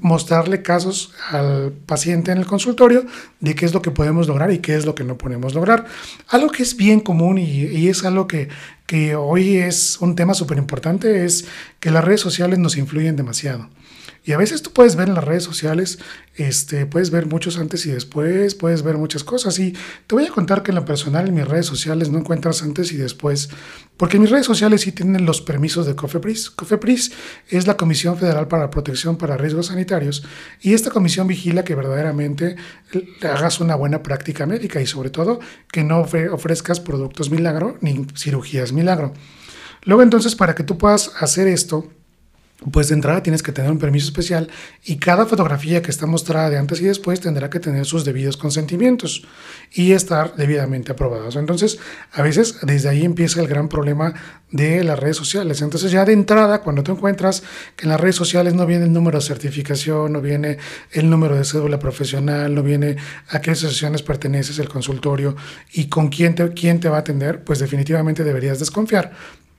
mostrarle 0.00 0.62
casos 0.62 1.14
al 1.30 1.72
paciente 1.86 2.32
en 2.32 2.38
el 2.38 2.46
consultorio 2.46 3.06
de 3.40 3.54
qué 3.54 3.64
es 3.64 3.72
lo 3.72 3.80
que 3.80 3.92
podemos 3.92 4.26
lograr 4.26 4.52
y 4.52 4.58
qué 4.58 4.74
es 4.74 4.84
lo 4.84 4.94
que 4.94 5.04
no 5.04 5.16
podemos 5.16 5.54
lograr. 5.54 5.86
Algo 6.28 6.50
que 6.50 6.64
es 6.64 6.76
bien 6.76 7.00
común 7.00 7.38
y, 7.38 7.44
y 7.44 7.88
es 7.88 8.04
algo 8.04 8.26
que, 8.26 8.48
que 8.86 9.14
hoy 9.14 9.56
es 9.56 9.98
un 10.00 10.16
tema 10.16 10.34
súper 10.34 10.58
importante 10.58 11.24
es 11.24 11.46
que 11.80 11.90
las 11.90 12.04
redes 12.04 12.20
sociales 12.20 12.58
nos 12.58 12.76
influyen 12.76 13.16
demasiado. 13.16 13.70
Y 14.24 14.32
a 14.32 14.36
veces 14.36 14.62
tú 14.62 14.70
puedes 14.72 14.94
ver 14.94 15.08
en 15.08 15.14
las 15.14 15.24
redes 15.24 15.42
sociales, 15.42 15.98
este, 16.36 16.86
puedes 16.86 17.10
ver 17.10 17.26
muchos 17.26 17.58
antes 17.58 17.84
y 17.86 17.90
después, 17.90 18.54
puedes 18.54 18.84
ver 18.84 18.96
muchas 18.96 19.24
cosas. 19.24 19.58
Y 19.58 19.72
te 20.06 20.14
voy 20.14 20.26
a 20.26 20.30
contar 20.30 20.62
que 20.62 20.70
en 20.70 20.76
lo 20.76 20.84
personal 20.84 21.26
en 21.26 21.34
mis 21.34 21.48
redes 21.48 21.66
sociales 21.66 22.08
no 22.08 22.18
encuentras 22.18 22.62
antes 22.62 22.92
y 22.92 22.96
después, 22.96 23.50
porque 23.96 24.20
mis 24.20 24.30
redes 24.30 24.46
sociales 24.46 24.82
sí 24.82 24.92
tienen 24.92 25.26
los 25.26 25.40
permisos 25.40 25.86
de 25.86 25.96
COFEPRIS. 25.96 26.50
COFEPRIS 26.50 27.12
es 27.48 27.66
la 27.66 27.76
Comisión 27.76 28.16
Federal 28.16 28.46
para 28.46 28.62
la 28.62 28.70
Protección 28.70 29.16
para 29.16 29.36
Riesgos 29.36 29.66
Sanitarios 29.66 30.22
y 30.60 30.74
esta 30.74 30.90
comisión 30.90 31.26
vigila 31.26 31.64
que 31.64 31.74
verdaderamente 31.74 32.54
hagas 33.22 33.58
una 33.60 33.74
buena 33.74 34.04
práctica 34.04 34.46
médica 34.46 34.80
y 34.80 34.86
sobre 34.86 35.10
todo 35.10 35.40
que 35.72 35.82
no 35.82 35.98
ofrezcas 36.00 36.78
productos 36.78 37.30
milagro 37.30 37.76
ni 37.80 38.06
cirugías 38.16 38.72
milagro. 38.72 39.12
Luego 39.82 40.02
entonces 40.02 40.36
para 40.36 40.54
que 40.54 40.62
tú 40.62 40.78
puedas 40.78 41.10
hacer 41.18 41.48
esto, 41.48 41.90
pues 42.70 42.88
de 42.88 42.94
entrada 42.94 43.22
tienes 43.22 43.42
que 43.42 43.52
tener 43.52 43.70
un 43.70 43.78
permiso 43.78 44.06
especial 44.06 44.48
y 44.84 44.96
cada 44.96 45.26
fotografía 45.26 45.82
que 45.82 45.90
está 45.90 46.06
mostrada 46.06 46.50
de 46.50 46.58
antes 46.58 46.80
y 46.80 46.84
después 46.84 47.20
tendrá 47.20 47.50
que 47.50 47.60
tener 47.60 47.84
sus 47.86 48.04
debidos 48.04 48.36
consentimientos 48.36 49.24
y 49.72 49.92
estar 49.92 50.36
debidamente 50.36 50.92
aprobados. 50.92 51.36
Entonces, 51.36 51.78
a 52.12 52.22
veces 52.22 52.58
desde 52.62 52.88
ahí 52.88 53.04
empieza 53.04 53.40
el 53.40 53.48
gran 53.48 53.68
problema 53.68 54.14
de 54.50 54.84
las 54.84 54.98
redes 54.98 55.16
sociales. 55.16 55.62
Entonces, 55.62 55.90
ya 55.90 56.04
de 56.04 56.12
entrada, 56.12 56.60
cuando 56.60 56.82
tú 56.82 56.92
encuentras 56.92 57.42
que 57.74 57.84
en 57.84 57.90
las 57.90 58.00
redes 58.00 58.16
sociales 58.16 58.54
no 58.54 58.66
viene 58.66 58.84
el 58.84 58.92
número 58.92 59.18
de 59.18 59.24
certificación, 59.24 60.12
no 60.12 60.20
viene 60.20 60.58
el 60.92 61.08
número 61.08 61.36
de 61.36 61.44
cédula 61.44 61.78
profesional, 61.78 62.54
no 62.54 62.62
viene 62.62 62.96
a 63.28 63.40
qué 63.40 63.52
asociaciones 63.52 64.02
perteneces 64.02 64.58
el 64.58 64.68
consultorio 64.68 65.36
y 65.72 65.88
con 65.88 66.08
quién 66.08 66.34
te, 66.34 66.52
quién 66.52 66.80
te 66.80 66.88
va 66.88 66.98
a 66.98 67.00
atender, 67.00 67.42
pues 67.42 67.58
definitivamente 67.58 68.24
deberías 68.24 68.58
desconfiar 68.58 69.12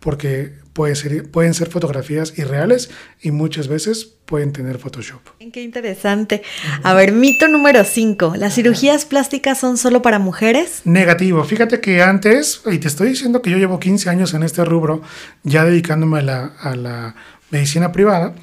porque 0.03 0.51
puede 0.73 0.95
ser, 0.95 1.31
pueden 1.31 1.53
ser 1.53 1.69
fotografías 1.69 2.37
irreales 2.37 2.89
y 3.21 3.31
muchas 3.31 3.69
veces 3.69 4.05
pueden 4.25 4.51
tener 4.51 4.77
Photoshop. 4.77 5.21
Qué 5.53 5.63
interesante. 5.63 6.43
A 6.83 6.93
ver, 6.93 7.13
mito 7.13 7.47
número 7.47 7.85
5. 7.85 8.33
¿Las 8.35 8.55
cirugías 8.55 9.05
plásticas 9.05 9.59
son 9.59 9.77
solo 9.77 10.01
para 10.01 10.19
mujeres? 10.19 10.81
Negativo. 10.83 11.45
Fíjate 11.45 11.79
que 11.79 12.03
antes, 12.03 12.61
y 12.69 12.79
te 12.79 12.89
estoy 12.89 13.09
diciendo 13.09 13.41
que 13.41 13.49
yo 13.49 13.57
llevo 13.57 13.79
15 13.79 14.09
años 14.09 14.33
en 14.33 14.43
este 14.43 14.65
rubro, 14.65 15.01
ya 15.43 15.63
dedicándome 15.63 16.19
a 16.19 16.23
la, 16.23 16.45
a 16.59 16.75
la 16.75 17.15
medicina 17.49 17.93
privada, 17.93 18.35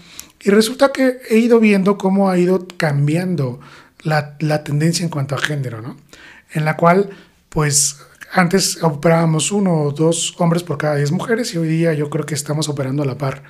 y 0.42 0.48
resulta 0.48 0.92
que 0.92 1.18
he 1.28 1.36
ido 1.36 1.60
viendo 1.60 1.98
cómo 1.98 2.30
ha 2.30 2.38
ido 2.38 2.66
cambiando 2.78 3.60
la, 4.02 4.36
la 4.38 4.64
tendencia 4.64 5.04
en 5.04 5.10
cuanto 5.10 5.34
a 5.34 5.38
género, 5.38 5.82
¿no? 5.82 5.98
En 6.54 6.64
la 6.64 6.78
cual, 6.78 7.10
pues 7.50 7.98
antes 8.32 8.82
operábamos 8.82 9.50
uno 9.50 9.82
o 9.82 9.92
dos 9.92 10.34
hombres 10.38 10.62
por 10.62 10.78
cada 10.78 10.96
diez 10.96 11.10
mujeres 11.10 11.54
y 11.54 11.58
hoy 11.58 11.68
día 11.68 11.92
yo 11.94 12.10
creo 12.10 12.26
que 12.26 12.34
estamos 12.34 12.68
operando 12.68 13.02
a 13.02 13.06
la 13.06 13.18
par, 13.18 13.42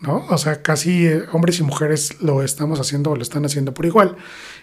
¿no? 0.00 0.26
O 0.30 0.38
sea, 0.38 0.62
casi 0.62 1.06
eh, 1.06 1.22
hombres 1.32 1.58
y 1.60 1.62
mujeres 1.62 2.20
lo 2.20 2.42
estamos 2.42 2.80
haciendo 2.80 3.10
o 3.10 3.16
lo 3.16 3.22
están 3.22 3.44
haciendo 3.44 3.74
por 3.74 3.84
igual. 3.84 4.16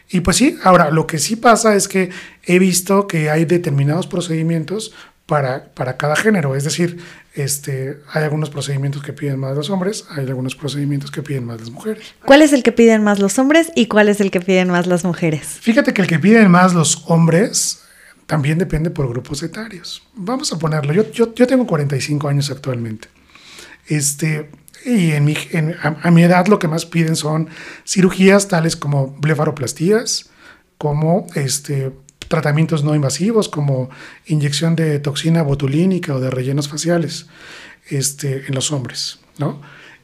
Y 0.10 0.22
pues 0.22 0.38
sí, 0.38 0.58
ahora 0.64 0.90
lo 0.90 1.06
que 1.06 1.20
sí 1.20 1.36
pasa 1.36 1.76
es 1.76 1.88
que 1.88 2.10
he 2.46 2.58
visto 2.58 3.08
que 3.08 3.30
hay 3.30 3.46
determinados 3.46 4.08
procedimientos 4.08 4.94
para, 5.28 5.66
para 5.76 5.96
cada 5.96 6.16
género, 6.16 6.56
es 6.56 6.64
decir, 6.64 6.98
este, 7.36 8.00
hay 8.12 8.24
algunos 8.24 8.50
procedimientos 8.50 9.04
que 9.04 9.14
piden 9.14 9.40
más 9.40 9.56
los 9.56 9.70
hombres, 9.70 10.06
hay 10.10 10.26
algunos 10.26 10.56
procedimientos 10.56 11.12
que 11.12 11.22
piden 11.22 11.46
más 11.46 11.60
las 11.60 11.70
mujeres. 11.70 12.16
¿Cuál 12.26 12.42
es 12.42 12.52
el 12.52 12.64
que 12.64 12.72
piden 12.72 13.04
más 13.04 13.20
los 13.20 13.38
hombres 13.38 13.72
y 13.76 13.86
cuál 13.86 14.10
es 14.10 14.20
el 14.22 14.32
que 14.32 14.42
piden 14.42 14.70
más 14.70 14.88
las 14.88 15.04
mujeres? 15.06 15.60
Fíjate 15.62 15.94
que 15.94 16.02
el 16.02 16.08
que 16.08 16.18
piden 16.18 16.50
más 16.50 16.74
los 16.74 17.04
hombres 17.06 17.84
también 18.30 18.60
depende 18.60 18.92
por 18.92 19.10
grupos 19.10 19.42
etarios. 19.42 20.04
Vamos 20.14 20.54
a 20.54 20.60
ponerlo, 20.60 20.94
yo, 20.94 21.12
yo, 21.12 21.34
yo 21.34 21.48
tengo 21.48 21.66
45 21.66 22.28
años 22.28 22.52
actualmente. 22.52 23.08
Este, 23.88 24.52
y 24.86 25.14
en 25.14 25.26
mi, 25.26 25.34
a, 25.82 26.12
mi 26.12 26.22
edad 26.22 26.46
lo 26.46 26.60
que 26.60 26.68
más 26.68 26.86
piden 26.86 27.16
son 27.16 27.50
cirugías 27.88 28.48
tales 28.48 28.76
como 28.76 29.08
blefaroplastías, 29.20 30.30
como 30.78 31.26
este, 31.34 31.92
tratamientos 32.28 32.84
no 32.84 32.94
invasivos, 32.94 33.50
como 33.50 33.90
inyección 34.28 34.76
de 34.76 35.00
toxina 35.00 35.42
botulínica 35.42 36.14
o 36.14 36.20
de 36.20 36.30
rellenos 36.30 36.70
faciales 36.70 37.26
este, 37.88 38.46
en 38.46 38.54
los 38.54 38.72
hombres, 38.72 39.22
¿no? 39.40 39.60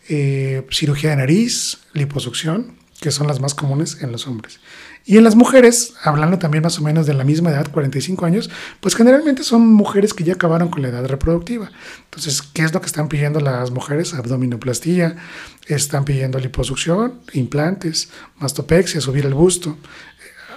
Eh, 0.10 0.66
cirugía 0.72 1.12
de 1.12 1.18
nariz, 1.18 1.78
liposucción, 1.94 2.76
que 3.00 3.12
son 3.12 3.28
las 3.28 3.40
más 3.40 3.54
comunes 3.54 4.02
en 4.02 4.12
los 4.12 4.28
hombres. 4.28 4.60
Y 5.06 5.18
en 5.18 5.24
las 5.24 5.36
mujeres, 5.36 5.94
hablando 6.04 6.40
también 6.40 6.64
más 6.64 6.80
o 6.80 6.82
menos 6.82 7.06
de 7.06 7.14
la 7.14 7.24
misma 7.24 7.52
edad, 7.52 7.70
45 7.72 8.26
años, 8.26 8.50
pues 8.80 8.96
generalmente 8.96 9.44
son 9.44 9.68
mujeres 9.68 10.14
que 10.14 10.24
ya 10.24 10.34
acabaron 10.34 10.70
con 10.70 10.82
la 10.82 10.88
edad 10.90 11.06
reproductiva. 11.06 11.72
Entonces, 12.06 12.42
¿qué 12.42 12.64
es 12.64 12.74
lo 12.74 12.82
que 12.82 12.88
están 12.88 13.08
pidiendo 13.08 13.40
las 13.40 13.70
mujeres? 13.70 14.14
Abdominoplastía, 14.14 15.16
están 15.68 16.06
pidiendo 16.06 16.40
liposucción, 16.40 17.22
implantes, 17.34 18.10
mastopexia, 18.40 19.02
subir 19.02 19.26
el 19.26 19.34
busto 19.34 19.78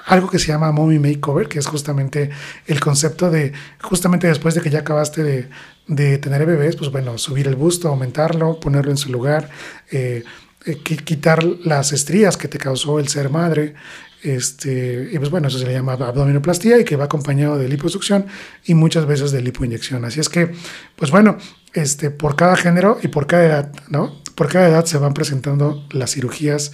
algo 0.06 0.30
que 0.30 0.38
se 0.38 0.46
llama 0.46 0.72
mommy 0.72 0.98
makeover, 0.98 1.48
que 1.48 1.58
es 1.58 1.66
justamente 1.66 2.30
el 2.66 2.80
concepto 2.80 3.30
de, 3.30 3.52
justamente 3.82 4.26
después 4.26 4.54
de 4.54 4.62
que 4.62 4.70
ya 4.70 4.78
acabaste 4.78 5.22
de, 5.22 5.50
de 5.86 6.16
tener 6.16 6.46
bebés, 6.46 6.76
pues 6.76 6.90
bueno, 6.90 7.18
subir 7.18 7.46
el 7.46 7.56
busto, 7.56 7.88
aumentarlo, 7.88 8.58
ponerlo 8.58 8.90
en 8.90 8.96
su 8.96 9.12
lugar, 9.12 9.50
eh, 9.90 10.24
eh, 10.68 10.78
quitar 10.82 11.42
las 11.44 11.92
estrías 11.92 12.36
que 12.36 12.48
te 12.48 12.58
causó 12.58 12.98
el 12.98 13.08
ser 13.08 13.30
madre, 13.30 13.74
este, 14.22 15.10
y 15.12 15.18
pues 15.18 15.30
bueno, 15.30 15.48
eso 15.48 15.58
se 15.58 15.66
le 15.66 15.72
llama 15.72 15.92
abdominoplastía 15.92 16.78
y 16.78 16.84
que 16.84 16.96
va 16.96 17.04
acompañado 17.04 17.56
de 17.56 17.68
liposucción 17.68 18.26
y 18.64 18.74
muchas 18.74 19.06
veces 19.06 19.30
de 19.30 19.42
lipoinyección. 19.42 20.04
Así 20.04 20.20
es 20.20 20.28
que, 20.28 20.52
pues 20.96 21.10
bueno, 21.10 21.38
este, 21.72 22.10
por 22.10 22.34
cada 22.34 22.56
género 22.56 22.98
y 23.02 23.08
por 23.08 23.26
cada 23.26 23.44
edad, 23.44 23.72
¿no? 23.88 24.22
Por 24.34 24.48
cada 24.48 24.68
edad 24.68 24.84
se 24.86 24.98
van 24.98 25.14
presentando 25.14 25.86
las 25.90 26.12
cirugías 26.12 26.72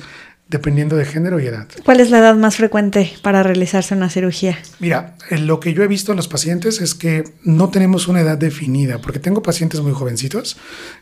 dependiendo 0.48 0.96
de 0.96 1.04
género 1.06 1.40
y 1.40 1.46
edad. 1.46 1.66
¿Cuál 1.84 2.00
es 2.00 2.10
la 2.10 2.18
edad 2.18 2.34
más 2.34 2.56
frecuente 2.56 3.12
para 3.22 3.42
realizarse 3.42 3.94
una 3.94 4.10
cirugía? 4.10 4.58
Mira, 4.78 5.16
lo 5.30 5.58
que 5.58 5.72
yo 5.72 5.82
he 5.82 5.88
visto 5.88 6.12
en 6.12 6.16
los 6.16 6.28
pacientes 6.28 6.80
es 6.80 6.94
que 6.94 7.24
no 7.42 7.70
tenemos 7.70 8.08
una 8.08 8.20
edad 8.20 8.36
definida, 8.36 9.00
porque 9.00 9.18
tengo 9.18 9.42
pacientes 9.42 9.80
muy 9.80 9.92
jovencitos, 9.92 10.58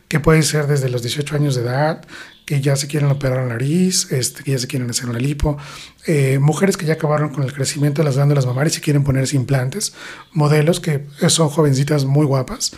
que 0.09 0.21
pueden 0.21 0.43
ser 0.43 0.67
desde 0.69 0.89
los 0.89 1.03
18 1.03 1.35
años 1.35 1.55
de 1.57 1.63
edad, 1.63 2.03
que 2.45 2.61
ya 2.61 2.77
se 2.77 2.87
quieren 2.87 3.11
operar 3.11 3.39
la 3.39 3.55
nariz, 3.55 4.11
este, 4.13 4.43
que 4.43 4.53
ya 4.53 4.59
se 4.59 4.67
quieren 4.67 4.91
hacer 4.91 5.09
una 5.09 5.19
lipo, 5.19 5.59
eh, 6.07 6.39
mujeres 6.41 6.77
que 6.77 6.87
ya 6.87 6.95
acabaron 6.95 7.31
con 7.31 7.45
el 7.45 7.53
crecimiento 7.53 8.03
de 8.03 8.07
las 8.07 8.17
glándulas 8.17 8.47
mamarias 8.47 8.77
y 8.79 8.81
quieren 8.81 9.05
ponerse 9.05 9.37
implantes, 9.37 9.95
modelos 10.33 10.81
que 10.81 11.07
son 11.29 11.49
jovencitas 11.49 12.05
muy 12.05 12.27
guapas. 12.27 12.73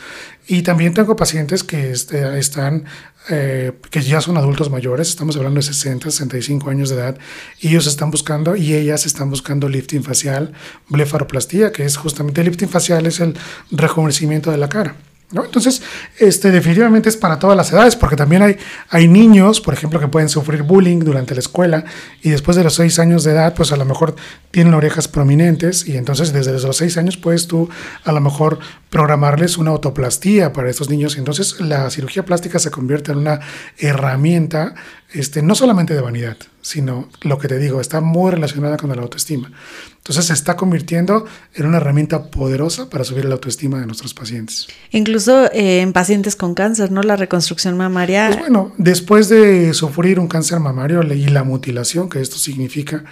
Y 0.46 0.62
también 0.62 0.92
tengo 0.92 1.16
pacientes 1.16 1.64
que 1.64 1.90
este, 1.90 2.38
están, 2.38 2.84
eh, 3.30 3.72
que 3.90 4.02
ya 4.02 4.20
son 4.20 4.36
adultos 4.36 4.70
mayores, 4.70 5.08
estamos 5.08 5.36
hablando 5.36 5.58
de 5.58 5.62
60, 5.62 6.10
65 6.10 6.70
años 6.70 6.90
de 6.90 6.96
edad, 6.96 7.18
y 7.60 7.68
ellos 7.68 7.86
están 7.86 8.10
buscando, 8.10 8.56
y 8.56 8.74
ellas 8.74 9.06
están 9.06 9.30
buscando 9.30 9.68
lifting 9.68 10.02
facial, 10.02 10.52
blefaroplastía, 10.88 11.72
que 11.72 11.84
es 11.84 11.96
justamente 11.96 12.40
el 12.40 12.48
lifting 12.48 12.68
facial, 12.68 13.06
es 13.06 13.20
el 13.20 13.36
rejuvenecimiento 13.70 14.50
de 14.50 14.58
la 14.58 14.68
cara. 14.68 14.94
Entonces, 15.42 15.82
este, 16.18 16.50
definitivamente 16.50 17.08
es 17.08 17.16
para 17.16 17.38
todas 17.38 17.56
las 17.56 17.72
edades, 17.72 17.96
porque 17.96 18.14
también 18.14 18.42
hay, 18.42 18.56
hay 18.90 19.08
niños, 19.08 19.60
por 19.60 19.74
ejemplo, 19.74 19.98
que 19.98 20.08
pueden 20.08 20.28
sufrir 20.28 20.62
bullying 20.62 21.00
durante 21.00 21.34
la 21.34 21.40
escuela 21.40 21.84
y 22.22 22.30
después 22.30 22.56
de 22.56 22.62
los 22.62 22.74
seis 22.74 22.98
años 22.98 23.24
de 23.24 23.32
edad, 23.32 23.54
pues 23.54 23.72
a 23.72 23.76
lo 23.76 23.84
mejor 23.84 24.14
tienen 24.50 24.74
orejas 24.74 25.08
prominentes 25.08 25.88
y 25.88 25.96
entonces 25.96 26.32
desde 26.32 26.52
los 26.52 26.76
seis 26.76 26.96
años 26.98 27.16
puedes 27.16 27.48
tú 27.48 27.68
a 28.04 28.12
lo 28.12 28.20
mejor 28.20 28.58
programarles 28.90 29.58
una 29.58 29.70
autoplastía 29.70 30.52
para 30.52 30.70
estos 30.70 30.88
niños. 30.88 31.16
Entonces, 31.16 31.60
la 31.60 31.90
cirugía 31.90 32.24
plástica 32.24 32.58
se 32.58 32.70
convierte 32.70 33.12
en 33.12 33.18
una 33.18 33.40
herramienta 33.78 34.74
este, 35.14 35.42
no 35.42 35.54
solamente 35.54 35.94
de 35.94 36.00
vanidad, 36.00 36.36
sino 36.60 37.08
lo 37.22 37.38
que 37.38 37.46
te 37.46 37.58
digo, 37.58 37.80
está 37.80 38.00
muy 38.00 38.32
relacionada 38.32 38.76
con 38.76 38.94
la 38.94 39.00
autoestima. 39.00 39.52
Entonces 39.96 40.26
se 40.26 40.32
está 40.32 40.56
convirtiendo 40.56 41.24
en 41.54 41.66
una 41.66 41.76
herramienta 41.76 42.30
poderosa 42.30 42.90
para 42.90 43.04
subir 43.04 43.24
la 43.24 43.34
autoestima 43.34 43.78
de 43.78 43.86
nuestros 43.86 44.12
pacientes. 44.12 44.66
Incluso 44.90 45.50
eh, 45.52 45.80
en 45.80 45.92
pacientes 45.92 46.34
con 46.34 46.54
cáncer, 46.54 46.90
¿no? 46.90 47.02
La 47.02 47.16
reconstrucción 47.16 47.76
mamaria. 47.76 48.26
Pues 48.26 48.40
bueno, 48.40 48.72
después 48.76 49.28
de 49.28 49.72
sufrir 49.72 50.18
un 50.18 50.26
cáncer 50.26 50.58
mamario 50.58 51.02
y 51.02 51.28
la 51.28 51.44
mutilación 51.44 52.08
que 52.08 52.20
esto 52.20 52.36
significa, 52.36 53.04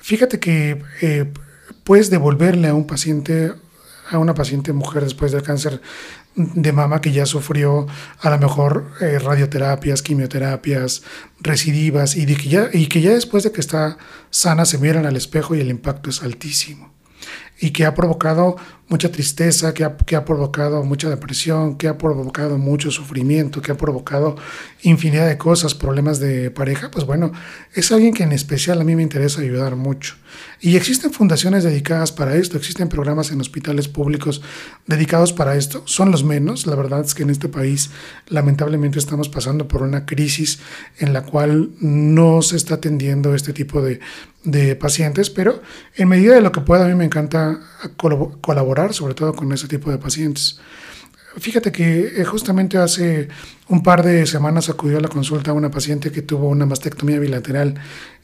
fíjate 0.00 0.40
que 0.40 0.82
eh, 1.00 1.32
puedes 1.84 2.10
devolverle 2.10 2.68
a 2.68 2.74
un 2.74 2.86
paciente 2.86 3.52
a 4.10 4.18
una 4.18 4.34
paciente 4.34 4.72
mujer 4.72 5.02
después 5.02 5.32
del 5.32 5.42
cáncer 5.42 5.80
de 6.36 6.72
mama 6.72 7.00
que 7.00 7.12
ya 7.12 7.24
sufrió 7.24 7.86
a 8.20 8.30
lo 8.30 8.38
mejor 8.38 8.92
eh, 9.00 9.18
radioterapias, 9.18 10.02
quimioterapias, 10.02 11.02
recidivas 11.40 12.14
y, 12.14 12.26
que 12.26 12.48
ya, 12.48 12.68
y 12.72 12.86
que 12.88 13.00
ya 13.00 13.10
después 13.10 13.42
de 13.42 13.52
que 13.52 13.60
está 13.60 13.96
sana 14.30 14.66
se 14.66 14.78
miran 14.78 15.06
al 15.06 15.16
espejo 15.16 15.54
y 15.54 15.60
el 15.60 15.70
impacto 15.70 16.10
es 16.10 16.22
altísimo. 16.22 16.94
Y 17.58 17.70
que 17.70 17.86
ha 17.86 17.94
provocado 17.94 18.56
mucha 18.88 19.10
tristeza, 19.10 19.74
que 19.74 19.84
ha, 19.84 19.96
que 19.96 20.14
ha, 20.14 20.24
provocado 20.24 20.84
mucha 20.84 21.10
depresión, 21.10 21.76
que 21.76 21.88
ha 21.88 21.98
provocado 21.98 22.56
mucho 22.56 22.90
sufrimiento, 22.90 23.60
que 23.60 23.72
ha 23.72 23.76
provocado 23.76 24.36
infinidad 24.82 25.26
de 25.26 25.36
cosas, 25.36 25.74
problemas 25.74 26.20
de 26.20 26.50
pareja, 26.52 26.90
pues 26.90 27.04
bueno, 27.04 27.32
es 27.74 27.90
alguien 27.90 28.14
que 28.14 28.22
en 28.22 28.32
especial 28.32 28.80
a 28.80 28.84
mí 28.84 28.94
me 28.94 29.02
interesa 29.02 29.40
ayudar 29.40 29.74
mucho. 29.74 30.14
Y 30.60 30.76
existen 30.76 31.12
fundaciones 31.12 31.64
dedicadas 31.64 32.12
para 32.12 32.36
esto, 32.36 32.56
existen 32.56 32.88
programas 32.88 33.32
en 33.32 33.40
hospitales 33.40 33.88
públicos 33.88 34.42
dedicados 34.86 35.32
para 35.32 35.56
esto, 35.56 35.82
son 35.86 36.12
los 36.12 36.22
menos, 36.22 36.66
la 36.66 36.76
verdad 36.76 37.00
es 37.00 37.14
que 37.14 37.24
en 37.24 37.30
este 37.30 37.48
país 37.48 37.90
lamentablemente 38.28 38.98
estamos 38.98 39.28
pasando 39.28 39.66
por 39.66 39.82
una 39.82 40.06
crisis 40.06 40.60
en 40.98 41.12
la 41.12 41.22
cual 41.22 41.70
no 41.80 42.40
se 42.42 42.56
está 42.56 42.74
atendiendo 42.74 43.34
este 43.34 43.52
tipo 43.52 43.82
de, 43.82 44.00
de 44.46 44.76
pacientes, 44.76 45.28
pero 45.28 45.60
en 45.96 46.08
medida 46.08 46.34
de 46.34 46.40
lo 46.40 46.52
que 46.52 46.60
pueda 46.60 46.84
a 46.84 46.88
mí 46.88 46.94
me 46.94 47.04
encanta 47.04 47.58
colaborar, 47.96 48.75
sobre 48.92 49.14
todo 49.14 49.34
con 49.34 49.52
ese 49.52 49.68
tipo 49.68 49.90
de 49.90 49.98
pacientes. 49.98 50.58
Fíjate 51.38 51.70
que 51.70 52.14
eh, 52.16 52.24
justamente 52.24 52.78
hace 52.78 53.28
un 53.68 53.82
par 53.82 54.02
de 54.02 54.24
semanas 54.24 54.70
acudió 54.70 54.96
a 54.96 55.00
la 55.02 55.08
consulta 55.08 55.50
a 55.50 55.54
una 55.54 55.70
paciente 55.70 56.10
que 56.10 56.22
tuvo 56.22 56.48
una 56.48 56.64
mastectomía 56.64 57.18
bilateral 57.18 57.74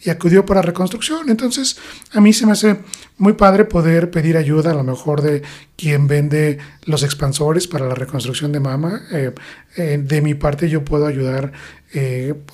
y 0.03 0.09
acudió 0.09 0.47
para 0.47 0.63
reconstrucción. 0.63 1.29
Entonces, 1.29 1.77
a 2.13 2.23
mí 2.23 2.33
se 2.33 2.47
me 2.47 2.53
hace 2.53 2.79
muy 3.19 3.35
padre 3.35 3.67
poder 3.67 4.11
pedir 4.11 4.39
ayuda, 4.39 4.71
a 4.71 4.75
lo 4.75 4.83
mejor 4.83 5.21
de 5.21 5.43
quien 5.77 6.07
vende 6.07 6.59
los 6.85 7.03
expansores 7.03 7.69
para 7.69 7.87
la 7.87 7.95
reconstrucción 7.95 8.51
de 8.51 8.61
mama. 8.61 9.03
Eh, 9.13 9.35
eh, 9.77 10.01
de 10.03 10.23
mi 10.23 10.33
parte, 10.33 10.71
yo 10.71 10.83
puedo 10.83 11.07
ayudar 11.07 11.53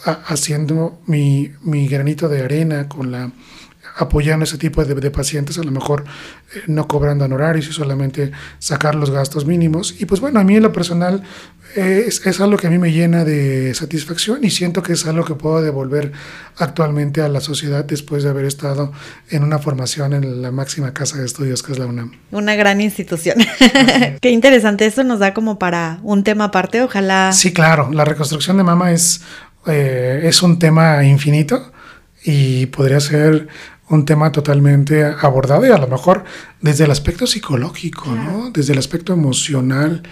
haciendo 0.04 1.00
mi, 1.06 1.52
mi 1.62 1.86
granito 1.86 2.28
de 2.28 2.42
arena 2.42 2.88
con 2.88 3.12
la 3.12 3.30
apoyando 3.98 4.44
ese 4.44 4.58
tipo 4.58 4.84
de, 4.84 5.10
pacientes, 5.10 5.58
a 5.58 5.64
lo 5.64 5.72
mejor 5.72 6.04
eh, 6.54 6.62
no 6.68 6.86
cobrando 6.86 7.24
honorarios 7.24 7.68
y 7.68 7.72
solamente 7.72 8.30
sacar 8.58 8.94
los 8.94 9.10
gastos 9.10 9.44
mínimos. 9.44 9.94
Y 9.98 10.06
pues 10.06 10.20
bueno, 10.20 10.38
a 10.38 10.44
mí 10.44 10.56
en 10.56 10.62
lo 10.62 10.72
personal 10.72 11.22
eh, 11.74 12.04
es, 12.06 12.24
es, 12.24 12.40
algo 12.40 12.56
que 12.56 12.68
a 12.68 12.70
mí 12.70 12.78
me 12.78 12.92
llena 12.92 13.24
de 13.24 13.74
satisfacción 13.74 14.44
y 14.44 14.50
siento 14.50 14.82
que 14.82 14.92
es 14.92 15.04
algo 15.06 15.24
que 15.24 15.34
puedo 15.34 15.60
devolver 15.60 16.12
actualmente 16.56 17.20
a 17.22 17.28
la 17.28 17.40
sociedad 17.40 17.84
después 17.84 18.22
de 18.22 18.30
haber 18.30 18.44
estado 18.44 18.92
en 19.30 19.42
una 19.42 19.58
formación 19.58 20.12
en 20.12 20.42
la 20.42 20.50
máxima 20.50 20.94
casa 20.94 21.18
de 21.18 21.26
estudios 21.26 21.62
que 21.62 21.72
es 21.72 21.78
la 21.78 21.86
UNAM. 21.86 22.12
Una 22.30 22.54
gran 22.54 22.80
institución. 22.80 23.36
Qué 24.20 24.30
interesante, 24.30 24.86
esto 24.86 25.02
nos 25.04 25.18
da 25.18 25.34
como 25.34 25.58
para 25.58 25.98
un 26.02 26.24
tema 26.24 26.44
aparte, 26.44 26.82
ojalá. 26.82 27.32
Sí, 27.32 27.52
claro, 27.52 27.90
la 27.92 28.04
reconstrucción 28.04 28.56
de 28.56 28.62
mama 28.62 28.92
es, 28.92 29.22
eh, 29.66 30.20
es 30.24 30.42
un 30.42 30.58
tema 30.58 31.04
infinito 31.04 31.72
y 32.24 32.66
podría 32.66 33.00
ser 33.00 33.48
un 33.90 34.04
tema 34.04 34.32
totalmente 34.32 35.04
abordado 35.04 35.66
y 35.66 35.70
a 35.70 35.78
lo 35.78 35.86
mejor 35.86 36.24
desde 36.60 36.84
el 36.84 36.90
aspecto 36.90 37.26
psicológico, 37.26 38.10
¿no? 38.10 38.50
Desde 38.50 38.72
el 38.72 38.78
aspecto 38.78 39.12
emocional 39.12 40.02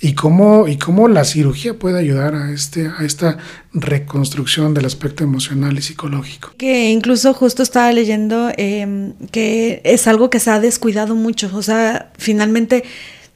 y 0.00 0.14
cómo, 0.14 0.66
y 0.66 0.78
cómo 0.78 1.08
la 1.08 1.24
cirugía 1.24 1.78
puede 1.78 1.98
ayudar 1.98 2.34
a, 2.34 2.50
este, 2.52 2.88
a 2.88 3.04
esta 3.04 3.38
reconstrucción 3.72 4.74
del 4.74 4.86
aspecto 4.86 5.22
emocional 5.22 5.78
y 5.78 5.82
psicológico. 5.82 6.52
Que 6.56 6.90
incluso 6.90 7.34
justo 7.34 7.62
estaba 7.62 7.92
leyendo 7.92 8.50
em, 8.56 9.12
que 9.30 9.80
es 9.84 10.06
algo 10.06 10.30
que 10.30 10.40
se 10.40 10.50
ha 10.50 10.58
descuidado 10.58 11.14
mucho, 11.14 11.50
o 11.54 11.62
sea, 11.62 12.10
finalmente 12.18 12.84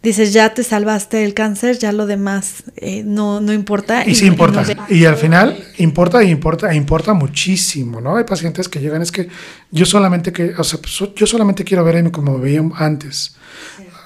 dices, 0.05 0.33
ya 0.33 0.53
te 0.53 0.62
salvaste 0.62 1.25
el 1.25 1.35
cáncer, 1.35 1.79
ya 1.79 1.90
lo 1.90 2.07
demás 2.07 2.64
eh, 2.77 3.03
no, 3.05 3.40
no 3.40 3.53
importa. 3.53 4.07
Y, 4.07 4.14
sí 4.14 4.27
importa. 4.27 4.62
Y, 4.88 5.07
al 5.07 5.17
final 5.17 5.57
importa 5.79 6.23
y 6.23 6.31
importa, 6.31 6.71
e 6.71 6.77
importa 6.77 7.14
muchísimo, 7.14 8.01
¿no? 8.01 8.17
Hay 8.17 8.25
pacientes 8.25 8.69
que 8.69 8.81
llegan, 8.81 9.03
es 9.03 9.11
que 9.11 9.29
yo 9.71 9.87
solamente 9.87 10.33
que, 10.33 10.55
o 10.57 10.62
sea, 10.62 10.79
pues, 10.81 11.03
yo 11.17 11.27
solamente 11.27 11.64
quiero 11.64 11.83
verme 11.83 12.12
como 12.12 12.38
me 12.38 12.45
veía 12.45 12.62
antes. 12.77 13.35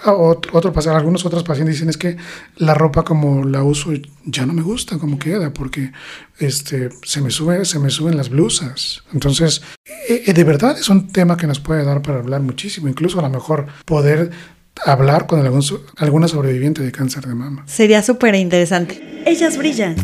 Otro, 0.05 0.57
otro, 0.57 0.93
algunos 0.93 1.27
otros 1.27 1.43
pacientes 1.43 1.75
dicen 1.75 1.89
es 1.89 1.97
que 1.97 2.17
la 2.57 2.73
ropa 2.73 3.03
como 3.03 3.45
la 3.45 3.65
uso 3.65 3.91
ya 4.25 4.47
no 4.47 4.53
me 4.53 4.63
gusta 4.63 4.97
como 4.97 5.19
queda 5.19 5.53
porque 5.53 5.91
este 6.39 6.91
se 7.03 7.21
me 7.21 7.33
sube 7.33 7.65
se 7.65 7.81
me 7.81 7.91
suben 7.91 8.17
las 8.17 8.29
blusas 8.29 9.03
entonces 9.13 9.61
eh, 9.85 10.23
eh, 10.27 10.33
de 10.33 10.45
verdad 10.45 10.79
es 10.79 10.89
un 10.89 11.09
tema 11.09 11.37
que 11.37 11.49
nos 11.49 11.59
puede 11.59 11.83
dar 11.85 12.01
para 12.01 12.21
hablar 12.21 12.43
muchísimo 12.43 12.87
incluso 12.87 13.19
a 13.19 13.23
lo 13.23 13.29
mejor 13.29 13.67
poder 13.85 14.31
hablar 14.85 15.27
con 15.27 15.41
algún, 15.41 15.62
alguna 15.97 16.29
sobreviviente 16.29 16.83
de 16.83 16.93
cáncer 16.93 17.27
de 17.27 17.35
mama. 17.35 17.64
Sería 17.67 18.03
súper 18.03 18.35
interesante. 18.35 19.23
Ellas 19.27 19.57
brillan. 19.57 19.97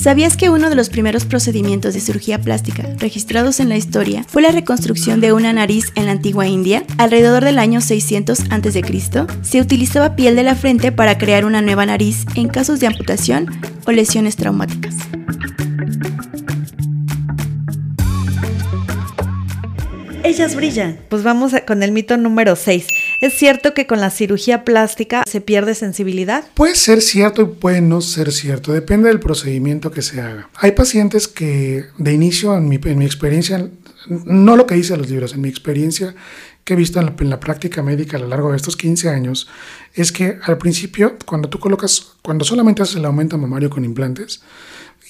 ¿Sabías 0.00 0.38
que 0.38 0.48
uno 0.48 0.70
de 0.70 0.76
los 0.76 0.88
primeros 0.88 1.26
procedimientos 1.26 1.92
de 1.92 2.00
cirugía 2.00 2.40
plástica 2.40 2.88
registrados 2.96 3.60
en 3.60 3.68
la 3.68 3.76
historia 3.76 4.24
fue 4.26 4.40
la 4.40 4.50
reconstrucción 4.50 5.20
de 5.20 5.34
una 5.34 5.52
nariz 5.52 5.92
en 5.94 6.06
la 6.06 6.12
antigua 6.12 6.46
India? 6.46 6.84
Alrededor 6.96 7.44
del 7.44 7.58
año 7.58 7.82
600 7.82 8.44
a.C., 8.50 9.26
se 9.42 9.60
utilizaba 9.60 10.16
piel 10.16 10.36
de 10.36 10.42
la 10.42 10.54
frente 10.54 10.90
para 10.90 11.18
crear 11.18 11.44
una 11.44 11.60
nueva 11.60 11.84
nariz 11.84 12.24
en 12.34 12.48
casos 12.48 12.80
de 12.80 12.86
amputación 12.86 13.46
o 13.86 13.92
lesiones 13.92 14.36
traumáticas. 14.36 14.94
Ellas 20.24 20.54
brillan. 20.56 20.98
Pues 21.10 21.22
vamos 21.22 21.52
con 21.66 21.82
el 21.82 21.92
mito 21.92 22.16
número 22.16 22.56
6. 22.56 22.86
¿Es 23.20 23.34
cierto 23.34 23.74
que 23.74 23.86
con 23.86 24.00
la 24.00 24.08
cirugía 24.08 24.64
plástica 24.64 25.24
se 25.26 25.42
pierde 25.42 25.74
sensibilidad? 25.74 26.44
Puede 26.54 26.74
ser 26.74 27.02
cierto 27.02 27.42
y 27.42 27.44
puede 27.44 27.82
no 27.82 28.00
ser 28.00 28.32
cierto, 28.32 28.72
depende 28.72 29.08
del 29.08 29.20
procedimiento 29.20 29.90
que 29.90 30.00
se 30.00 30.22
haga. 30.22 30.48
Hay 30.54 30.72
pacientes 30.72 31.28
que 31.28 31.84
de 31.98 32.12
inicio, 32.14 32.56
en 32.56 32.66
mi, 32.66 32.76
experiencia, 32.76 33.68
no 34.08 34.56
lo 34.56 34.66
que 34.66 34.74
dice 34.74 34.96
los 34.96 35.10
libros, 35.10 35.34
en 35.34 35.42
mi 35.42 35.50
experiencia 35.50 36.14
que 36.64 36.72
he 36.72 36.76
visto 36.76 36.98
en 36.98 37.06
la, 37.06 37.14
en 37.18 37.28
la, 37.28 37.40
práctica 37.40 37.82
médica 37.82 38.16
a 38.16 38.20
lo 38.20 38.28
largo 38.28 38.52
de 38.52 38.56
estos 38.56 38.76
15 38.78 39.10
años, 39.10 39.48
es 39.92 40.12
que 40.12 40.38
al 40.42 40.56
principio, 40.56 41.16
cuando 41.26 41.50
tú 41.50 41.58
colocas, 41.58 42.12
cuando 42.22 42.46
solamente 42.46 42.80
haces 42.80 42.96
el 42.96 43.04
aumento 43.04 43.36
mamario 43.36 43.68
con 43.68 43.84
implantes, 43.84 44.40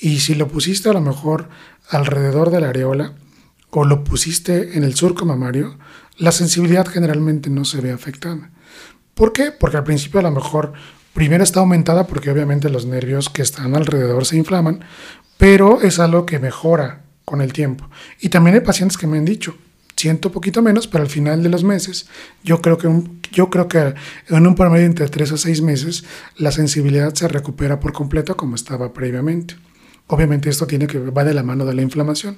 y 0.00 0.18
si 0.18 0.34
lo 0.34 0.48
pusiste 0.48 0.88
a 0.88 0.94
lo 0.94 1.00
mejor 1.00 1.48
alrededor 1.90 2.50
de 2.50 2.60
la 2.60 2.70
areola, 2.70 3.14
o 3.70 3.84
lo 3.84 4.02
pusiste 4.02 4.76
en 4.76 4.82
el 4.82 4.96
surco 4.96 5.24
mamario, 5.24 5.78
la 6.20 6.32
sensibilidad 6.32 6.86
generalmente 6.86 7.48
no 7.48 7.64
se 7.64 7.80
ve 7.80 7.90
afectada. 7.90 8.50
¿Por 9.14 9.32
qué? 9.32 9.52
Porque 9.52 9.78
al 9.78 9.84
principio 9.84 10.20
a 10.20 10.22
lo 10.22 10.30
mejor 10.30 10.74
primero 11.14 11.42
está 11.42 11.60
aumentada 11.60 12.06
porque 12.06 12.30
obviamente 12.30 12.68
los 12.68 12.84
nervios 12.84 13.30
que 13.30 13.42
están 13.42 13.74
alrededor 13.74 14.26
se 14.26 14.36
inflaman, 14.36 14.84
pero 15.38 15.80
es 15.80 15.98
algo 15.98 16.26
que 16.26 16.38
mejora 16.38 17.02
con 17.24 17.40
el 17.40 17.54
tiempo. 17.54 17.88
Y 18.20 18.28
también 18.28 18.54
hay 18.54 18.60
pacientes 18.60 18.98
que 18.98 19.06
me 19.06 19.16
han 19.16 19.24
dicho, 19.24 19.56
siento 19.96 20.30
poquito 20.30 20.60
menos, 20.60 20.86
pero 20.86 21.02
al 21.02 21.10
final 21.10 21.42
de 21.42 21.48
los 21.48 21.64
meses, 21.64 22.06
yo 22.44 22.60
creo 22.60 22.76
que, 22.76 22.88
yo 23.32 23.48
creo 23.48 23.66
que 23.66 23.94
en 24.28 24.46
un 24.46 24.54
promedio 24.54 24.84
entre 24.84 25.08
3 25.08 25.32
a 25.32 25.36
6 25.38 25.62
meses, 25.62 26.04
la 26.36 26.52
sensibilidad 26.52 27.14
se 27.14 27.28
recupera 27.28 27.80
por 27.80 27.94
completo 27.94 28.36
como 28.36 28.56
estaba 28.56 28.92
previamente. 28.92 29.56
Obviamente 30.06 30.50
esto 30.50 30.66
tiene 30.66 30.86
que 30.86 30.98
va 30.98 31.24
de 31.24 31.32
la 31.32 31.42
mano 31.42 31.64
de 31.64 31.72
la 31.72 31.82
inflamación. 31.82 32.36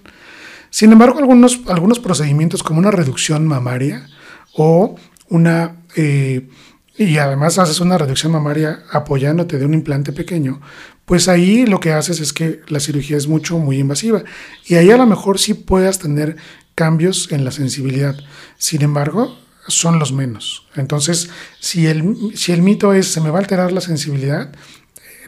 Sin 0.73 0.91
embargo, 0.91 1.19
algunos, 1.19 1.61
algunos 1.69 2.01
procedimientos 2.01 2.63
como 2.63 2.79
una 2.79 2.91
reducción 2.91 3.47
mamaria 3.47 4.09
o 4.55 4.97
una... 5.29 5.77
Eh, 5.97 6.49
y 6.97 7.19
además 7.19 7.59
haces 7.59 7.81
una 7.81 7.99
reducción 7.99 8.33
mamaria 8.33 8.83
apoyándote 8.91 9.59
de 9.59 9.67
un 9.67 9.75
implante 9.75 10.13
pequeño, 10.13 10.63
pues 11.05 11.29
ahí 11.29 11.67
lo 11.67 11.79
que 11.79 11.93
haces 11.93 12.21
es 12.21 12.33
que 12.33 12.61
la 12.69 12.81
cirugía 12.81 13.19
es 13.19 13.29
mucho, 13.29 13.59
muy 13.59 13.79
invasiva. 13.79 14.25
Y 14.65 14.77
ahí 14.77 14.91
a 14.91 14.97
lo 14.97 15.05
mejor 15.07 15.39
sí 15.39 15.53
puedas 15.53 15.99
tener 15.99 16.37
cambios 16.75 17.31
en 17.33 17.45
la 17.45 17.51
sensibilidad. 17.51 18.17
Sin 18.57 18.81
embargo, 18.81 19.37
son 19.69 19.99
los 19.99 20.13
menos. 20.13 20.69
Entonces, 20.75 21.29
si 21.61 21.87
el, 21.87 22.33
si 22.35 22.53
el 22.53 22.63
mito 22.63 22.95
es 22.95 23.09
se 23.09 23.21
me 23.21 23.29
va 23.29 23.39
a 23.39 23.43
alterar 23.43 23.73
la 23.73 23.83
sensibilidad, 23.83 24.53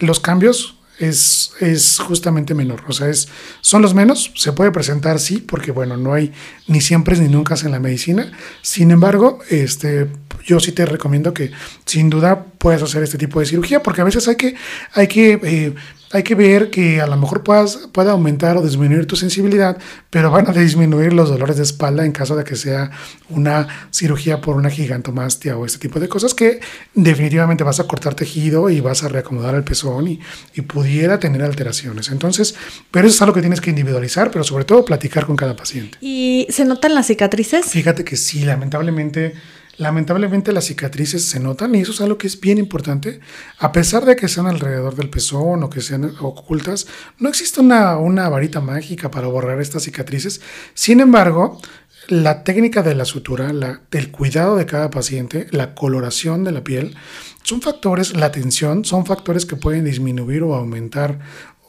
los 0.00 0.20
cambios 0.20 0.73
es, 0.98 1.52
es, 1.61 1.98
justamente 1.98 2.54
menor. 2.54 2.83
O 2.88 2.92
sea, 2.92 3.09
es, 3.09 3.28
son 3.61 3.83
los 3.83 3.94
menos. 3.94 4.33
Se 4.37 4.52
puede 4.52 4.70
presentar, 4.70 5.18
sí, 5.18 5.38
porque 5.38 5.70
bueno, 5.70 5.96
no 5.96 6.12
hay 6.12 6.33
ni 6.66 6.80
siempre 6.80 7.16
ni 7.18 7.28
nunca 7.28 7.54
en 7.62 7.70
la 7.70 7.80
medicina. 7.80 8.33
Sin 8.62 8.90
embargo, 8.90 9.38
este, 9.50 10.09
yo 10.44 10.61
sí 10.61 10.72
te 10.72 10.87
recomiendo 10.87 11.35
que 11.35 11.50
sin 11.85 12.11
duda 12.11 12.44
puedas 12.59 12.83
hacer 12.83 13.02
este 13.02 13.18
tipo 13.18 13.40
de 13.40 13.46
cirugía, 13.46 13.83
porque 13.83 14.00
a 14.00 14.04
veces 14.04 14.28
hay 14.28 14.37
que, 14.37 14.54
hay 14.94 15.09
que 15.09 15.40
eh, 15.42 15.74
hay 16.14 16.22
que 16.22 16.37
ver 16.37 16.70
que 16.70 17.00
a 17.00 17.09
lo 17.09 17.16
mejor 17.16 17.42
puedas, 17.42 17.88
pueda 17.90 18.12
aumentar 18.12 18.57
o 18.57 18.62
disminuir 18.62 19.04
tu 19.04 19.16
sensibilidad, 19.16 19.76
pero 20.11 20.30
van 20.30 20.48
a 20.48 20.52
disminuir 20.52 21.12
los 21.12 21.28
dolores 21.28 21.57
de 21.57 21.64
espalda 21.64 22.07
en 22.07 22.12
caso 22.12 22.37
de 22.37 22.44
que 22.44 22.54
sea 22.54 22.92
una 23.30 23.66
cirugía 23.90 24.40
por 24.40 24.54
una 24.54 24.70
gigantomastia 24.70 25.57
o 25.57 25.66
este 25.66 25.78
tipo 25.80 25.98
de 25.98 26.09
cosas 26.09 26.33
que 26.33 26.61
definitivamente 26.94 27.64
vas 27.64 27.80
a 27.80 27.88
cortar 27.88 28.14
tejido 28.14 28.70
y 28.70 28.80
vas 28.80 29.02
a 29.02 29.09
reacomodar 29.09 29.57
el 29.57 29.64
pezón 29.64 30.07
y, 30.07 30.20
y 30.54 30.61
pudiera 30.61 31.18
tener 31.18 31.42
alteraciones. 31.42 32.09
Entonces, 32.11 32.54
pero 32.92 33.09
eso 33.09 33.16
es 33.16 33.22
algo 33.22 33.35
que 33.35 33.40
tienes 33.40 33.61
que 33.61 33.70
individualizar, 33.70 34.30
pero 34.30 34.44
sobre 34.44 34.64
todo 34.64 34.85
platicar 34.85 35.26
con 35.26 35.35
cada 35.35 35.57
paciente. 35.57 35.98
¿Y 36.00 36.46
se 36.48 36.64
notan 36.64 36.94
las 36.94 37.09
cicatrices? 37.09 37.66
Fíjate 37.66 38.04
que 38.04 38.14
sí, 38.14 38.44
lamentablemente 38.44 39.35
Lamentablemente 39.76 40.52
las 40.52 40.66
cicatrices 40.66 41.28
se 41.28 41.40
notan 41.40 41.74
y 41.74 41.80
eso 41.80 41.92
es 41.92 42.00
algo 42.00 42.16
que 42.16 42.26
es 42.26 42.40
bien 42.40 42.58
importante. 42.58 43.20
A 43.58 43.72
pesar 43.72 44.04
de 44.04 44.16
que 44.16 44.28
sean 44.28 44.46
alrededor 44.46 44.94
del 44.94 45.10
pezón 45.10 45.62
o 45.62 45.70
que 45.70 45.80
sean 45.80 46.12
ocultas, 46.20 46.87
no 47.18 47.28
existe 47.28 47.60
una, 47.60 48.28
varita 48.28 48.60
mágica 48.60 49.10
para 49.10 49.26
borrar 49.26 49.60
estas 49.60 49.82
cicatrices. 49.82 50.40
Sin 50.74 51.00
embargo, 51.00 51.60
la 52.08 52.44
técnica 52.44 52.82
de 52.82 52.94
la 52.94 53.04
sutura, 53.04 53.52
el 53.90 54.10
cuidado 54.10 54.56
de 54.56 54.66
cada 54.66 54.90
paciente, 54.90 55.48
la 55.50 55.74
coloración 55.74 56.44
de 56.44 56.52
la 56.52 56.62
piel, 56.62 56.94
son 57.42 57.60
factores, 57.60 58.16
la 58.16 58.30
tensión, 58.30 58.84
son 58.84 59.04
factores 59.06 59.44
que 59.44 59.56
pueden 59.56 59.84
disminuir 59.84 60.42
o 60.42 60.54
aumentar 60.54 61.18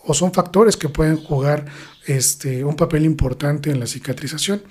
o 0.08 0.14
son 0.14 0.32
factores 0.32 0.78
que 0.78 0.90
pueden 0.90 1.18
jugar 1.18 1.66
este, 2.06 2.64
un 2.64 2.76
papel 2.76 3.06
importante 3.06 3.72
en 3.72 3.80
la 3.80 3.88
cicatrización. 3.88 4.62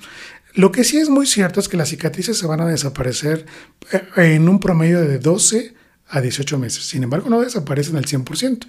Lo 0.55 0.71
que 0.71 0.85
sí 0.85 0.99
es 0.99 1.09
muy 1.09 1.27
cierto 1.27 1.59
es 1.59 1.69
que 1.69 1.77
las 1.77 1.89
cicatrices 1.89 2.39
se 2.39 2.47
van 2.47 2.61
a 2.61 2.67
desaparecer 2.67 3.45
eh, 3.93 4.35
en 4.35 4.49
un 4.49 4.61
promedio 4.61 5.01
de 5.01 5.19
12 5.19 5.75
a 6.09 6.21
18 6.21 6.59
meses. 6.59 6.85
Sin 6.85 7.03
embargo, 7.03 7.29
no 7.29 7.41
desaparecen 7.41 7.97
al 7.97 8.05
100%, 8.05 8.67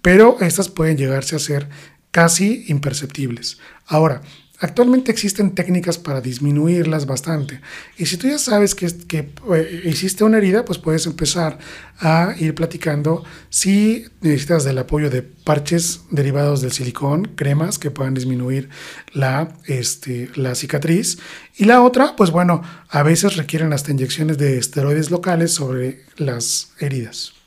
pero 0.00 0.38
estas 0.40 0.68
pueden 0.68 0.96
llegarse 0.96 1.36
a 1.36 1.38
ser 1.38 1.68
casi 2.10 2.64
imperceptibles. 2.68 3.58
Ahora, 3.86 4.22
Actualmente 4.62 5.10
existen 5.10 5.54
técnicas 5.54 5.96
para 5.96 6.20
disminuirlas 6.20 7.06
bastante. 7.06 7.62
Y 7.96 8.04
si 8.04 8.18
tú 8.18 8.28
ya 8.28 8.38
sabes 8.38 8.74
que, 8.74 8.86
que 9.06 9.30
eh, 9.54 9.82
hiciste 9.86 10.22
una 10.22 10.36
herida, 10.36 10.66
pues 10.66 10.78
puedes 10.78 11.06
empezar 11.06 11.58
a 11.98 12.34
ir 12.38 12.54
platicando 12.54 13.24
si 13.48 14.04
necesitas 14.20 14.64
del 14.64 14.76
apoyo 14.76 15.08
de 15.08 15.22
parches 15.22 16.02
derivados 16.10 16.60
del 16.60 16.72
silicón, 16.72 17.32
cremas 17.36 17.78
que 17.78 17.90
puedan 17.90 18.12
disminuir 18.12 18.68
la, 19.14 19.48
este, 19.64 20.28
la 20.34 20.54
cicatriz. 20.54 21.18
Y 21.56 21.64
la 21.64 21.82
otra, 21.82 22.14
pues 22.14 22.30
bueno, 22.30 22.62
a 22.90 23.02
veces 23.02 23.36
requieren 23.36 23.72
hasta 23.72 23.92
inyecciones 23.92 24.36
de 24.36 24.58
esteroides 24.58 25.10
locales 25.10 25.52
sobre 25.52 26.04
las 26.18 26.72
heridas. 26.78 27.39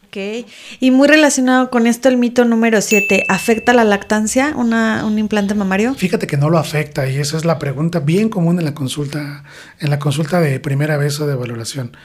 Y 0.80 0.92
muy 0.92 1.08
relacionado 1.08 1.70
con 1.70 1.88
esto, 1.88 2.10
el 2.10 2.18
mito 2.18 2.46
número 2.46 2.82
7, 2.82 3.26
¿afecta 3.30 3.74
la 3.74 3.84
lactancia 3.84 4.54
un 4.56 5.20
implante 5.20 5.56
mamario? 5.56 5.96
Fíjate 5.96 6.28
que 6.28 6.38
no 6.38 6.50
lo 6.50 6.58
afecta 6.58 7.10
y 7.10 7.18
esa 7.18 7.38
es 7.38 7.46
la 7.46 7.58
pregunta 7.58 8.00
bien 8.00 8.30
común 8.30 8.60
en 8.60 8.66
la 8.66 8.74
consulta, 8.74 9.44
en 9.80 9.90
la 9.90 10.00
consulta 10.00 10.40
de 10.40 10.60
primera 10.60 10.98
vez 10.98 11.20
o 11.20 11.28
de 11.28 11.36
valoración. 11.36 11.96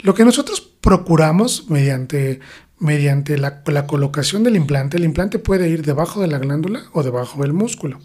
Lo 0.00 0.14
que 0.14 0.24
nosotros 0.24 0.60
procuramos 0.60 1.68
mediante, 1.68 2.40
mediante 2.78 3.38
la, 3.38 3.62
la 3.66 3.86
colocación 3.86 4.44
del 4.44 4.56
implante, 4.56 4.98
el 4.98 5.04
implante 5.04 5.38
puede 5.38 5.68
ir 5.68 5.84
debajo 5.84 6.20
de 6.20 6.28
la 6.28 6.38
glándula 6.38 6.84
o 6.92 7.02
debajo 7.02 7.42
del 7.42 7.52
músculo, 7.52 7.98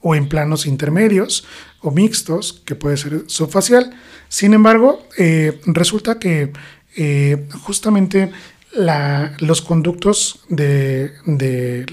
o 0.00 0.14
en 0.14 0.28
planos 0.28 0.66
intermedios 0.66 1.46
o 1.80 1.90
mixtos, 1.90 2.62
que 2.64 2.74
puede 2.74 2.96
ser 2.96 3.24
subfacial. 3.28 3.94
Sin 4.28 4.54
embargo, 4.54 5.06
eh, 5.16 5.60
resulta 5.66 6.18
que 6.18 6.52
eh, 6.96 7.46
justamente 7.62 8.32
los 8.76 9.62
conductos 9.62 10.40
de, 10.48 11.12
eh, 11.26 11.86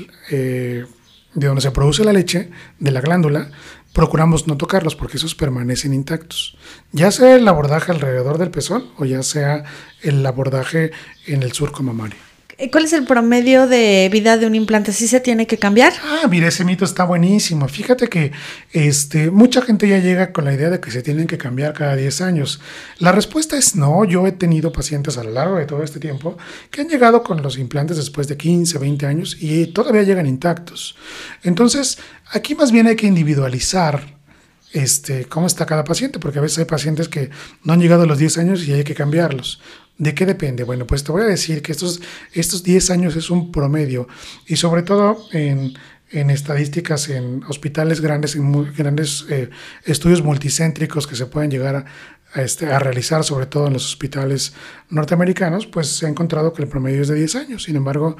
de, 1.34 1.48
donde 1.48 1.62
se 1.62 1.72
produce 1.72 2.04
la 2.04 2.14
leche, 2.14 2.50
de 2.80 2.92
la 2.92 3.02
glándula, 3.02 3.50
procuramos 3.94 4.48
no 4.48 4.58
tocarlos 4.58 4.96
porque 4.96 5.18
esos 5.18 5.36
permanecen 5.36 5.94
intactos. 5.94 6.58
Ya 6.92 7.12
sea 7.12 7.36
el 7.36 7.48
abordaje 7.48 7.92
alrededor 7.92 8.38
del 8.38 8.52
pezón 8.52 8.90
o 8.98 9.06
ya 9.06 9.24
sea 9.24 9.64
el 10.02 10.26
abordaje 10.26 10.92
en 11.28 11.44
el 11.44 11.52
surco 11.54 11.84
mamario. 11.84 12.33
Eh, 12.64 12.72
¿Cuál 12.72 12.86
es 12.86 12.94
el 12.94 13.04
promedio 13.04 13.68
de 13.68 14.08
vida 14.10 14.38
de 14.38 14.48
un 14.48 14.56
implante? 14.56 14.94
¿Sí 14.94 15.10
se 15.10 15.20
tiene 15.20 15.46
que 15.48 15.58
cambiar? 15.58 15.92
Ah, 16.02 16.28
mira, 16.30 16.48
ese 16.48 16.64
mito 16.64 16.86
está 16.86 17.04
buenísimo. 17.04 17.68
Fíjate 17.68 18.08
que 18.08 18.32
este, 18.72 19.32
mucha 19.32 19.62
gente 19.62 19.86
ya 19.86 20.00
llega 20.00 20.32
con 20.32 20.46
la 20.46 20.54
idea 20.54 20.70
de 20.70 20.80
que 20.80 20.90
se 20.90 21.02
tienen 21.02 21.28
que 21.28 21.38
cambiar 21.38 21.74
cada 21.74 21.98
10 21.98 22.22
años. 22.22 22.62
La 23.00 23.12
respuesta 23.12 23.58
es 23.58 23.76
no. 23.76 24.06
Yo 24.06 24.26
he 24.28 24.32
tenido 24.32 24.72
pacientes 24.72 25.18
a 25.18 25.26
lo 25.26 25.32
largo 25.32 25.58
de 25.58 25.66
todo 25.66 25.84
este 25.84 26.00
tiempo 26.00 26.38
que 26.72 26.80
han 26.80 26.88
llegado 26.88 27.22
con 27.22 27.42
los 27.42 27.58
implantes 27.58 27.98
después 27.98 28.30
de 28.30 28.38
15, 28.38 28.80
20 28.80 29.06
años 29.08 29.36
y 29.42 29.68
todavía 29.68 30.04
llegan 30.04 30.26
intactos. 30.26 30.96
Entonces, 31.44 31.98
aquí 32.32 32.56
más 32.56 32.72
bien 32.72 32.88
hay 32.88 32.96
que 32.96 33.08
individualizar 33.08 34.24
este, 34.72 35.26
cómo 35.26 35.48
está 35.48 35.66
cada 35.66 35.84
paciente, 35.84 36.18
porque 36.18 36.40
a 36.40 36.42
veces 36.42 36.60
hay 36.60 36.66
pacientes 36.66 37.10
que 37.10 37.30
no 37.64 37.74
han 37.74 37.82
llegado 37.82 38.04
a 38.04 38.06
los 38.06 38.18
10 38.18 38.38
años 38.38 38.66
y 38.66 38.74
hay 38.74 38.84
que 38.86 38.96
cambiarlos. 38.96 39.62
¿De 39.98 40.16
qué 40.16 40.26
depende? 40.26 40.64
Bueno, 40.64 40.88
pues 40.88 41.04
te 41.04 41.12
voy 41.12 41.22
a 41.22 41.26
decir 41.26 41.62
que 41.62 41.72
estos, 41.72 42.02
estos 42.34 42.64
10 42.64 42.90
años 42.90 43.16
es 43.16 43.30
un 43.30 43.52
promedio 43.52 44.08
y 44.48 44.56
sobre 44.56 44.82
todo 44.82 45.28
en, 45.32 45.74
estadísticas 46.10 47.10
en 47.10 47.44
hospitales 47.44 48.02
grandes, 48.02 48.36
en 48.36 48.74
grandes 48.74 49.26
eh, 49.30 49.50
estudios 49.86 50.24
multicéntricos 50.24 51.06
que 51.06 51.16
se 51.16 51.28
pueden 51.28 51.52
llegar 51.52 51.86
a, 52.34 52.42
este, 52.42 52.72
a 52.72 52.80
realizar, 52.80 53.24
sobre 53.24 53.46
todo 53.46 53.68
en 53.68 53.74
los 53.74 53.86
hospitales 53.86 54.54
norteamericanos, 54.90 55.68
pues 55.68 55.88
se 55.88 56.08
ha 56.08 56.10
encontrado 56.10 56.54
que 56.54 56.64
el 56.64 56.68
promedio 56.68 57.02
es 57.02 57.08
de 57.08 57.16
10 57.16 57.36
años. 57.36 57.64
Sin 57.64 57.76
embargo, 57.76 58.18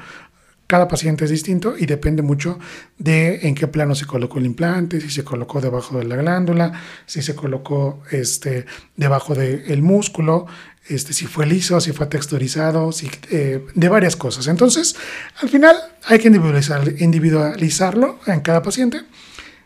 cada 0.66 0.88
paciente 0.88 1.24
es 1.24 1.30
distinto 1.30 1.74
y 1.78 1.86
depende 1.86 2.22
mucho 2.22 2.58
de 2.98 3.46
en 3.46 3.54
qué 3.54 3.68
plano 3.68 3.94
se 3.94 4.06
colocó 4.06 4.38
el 4.38 4.46
implante, 4.46 5.00
si 5.00 5.10
se 5.10 5.22
colocó 5.22 5.60
debajo 5.60 5.98
de 5.98 6.04
la 6.04 6.16
glándula, 6.16 6.72
si 7.06 7.20
se 7.20 7.34
colocó 7.34 8.02
este, 8.10 8.64
debajo 8.96 9.34
del 9.34 9.82
músculo, 9.82 10.46
este, 10.88 11.12
si 11.12 11.26
fue 11.26 11.46
liso, 11.46 11.80
si 11.80 11.92
fue 11.92 12.06
texturizado, 12.06 12.92
si, 12.92 13.10
eh, 13.30 13.64
de 13.74 13.88
varias 13.88 14.16
cosas. 14.16 14.46
Entonces, 14.46 14.96
al 15.40 15.48
final 15.48 15.76
hay 16.04 16.18
que 16.18 16.28
individualizar, 16.28 16.82
individualizarlo 16.98 18.20
en 18.26 18.40
cada 18.40 18.62
paciente. 18.62 19.00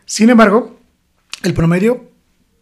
Sin 0.05 0.29
embargo, 0.29 0.79
el 1.43 1.53
promedio, 1.53 2.09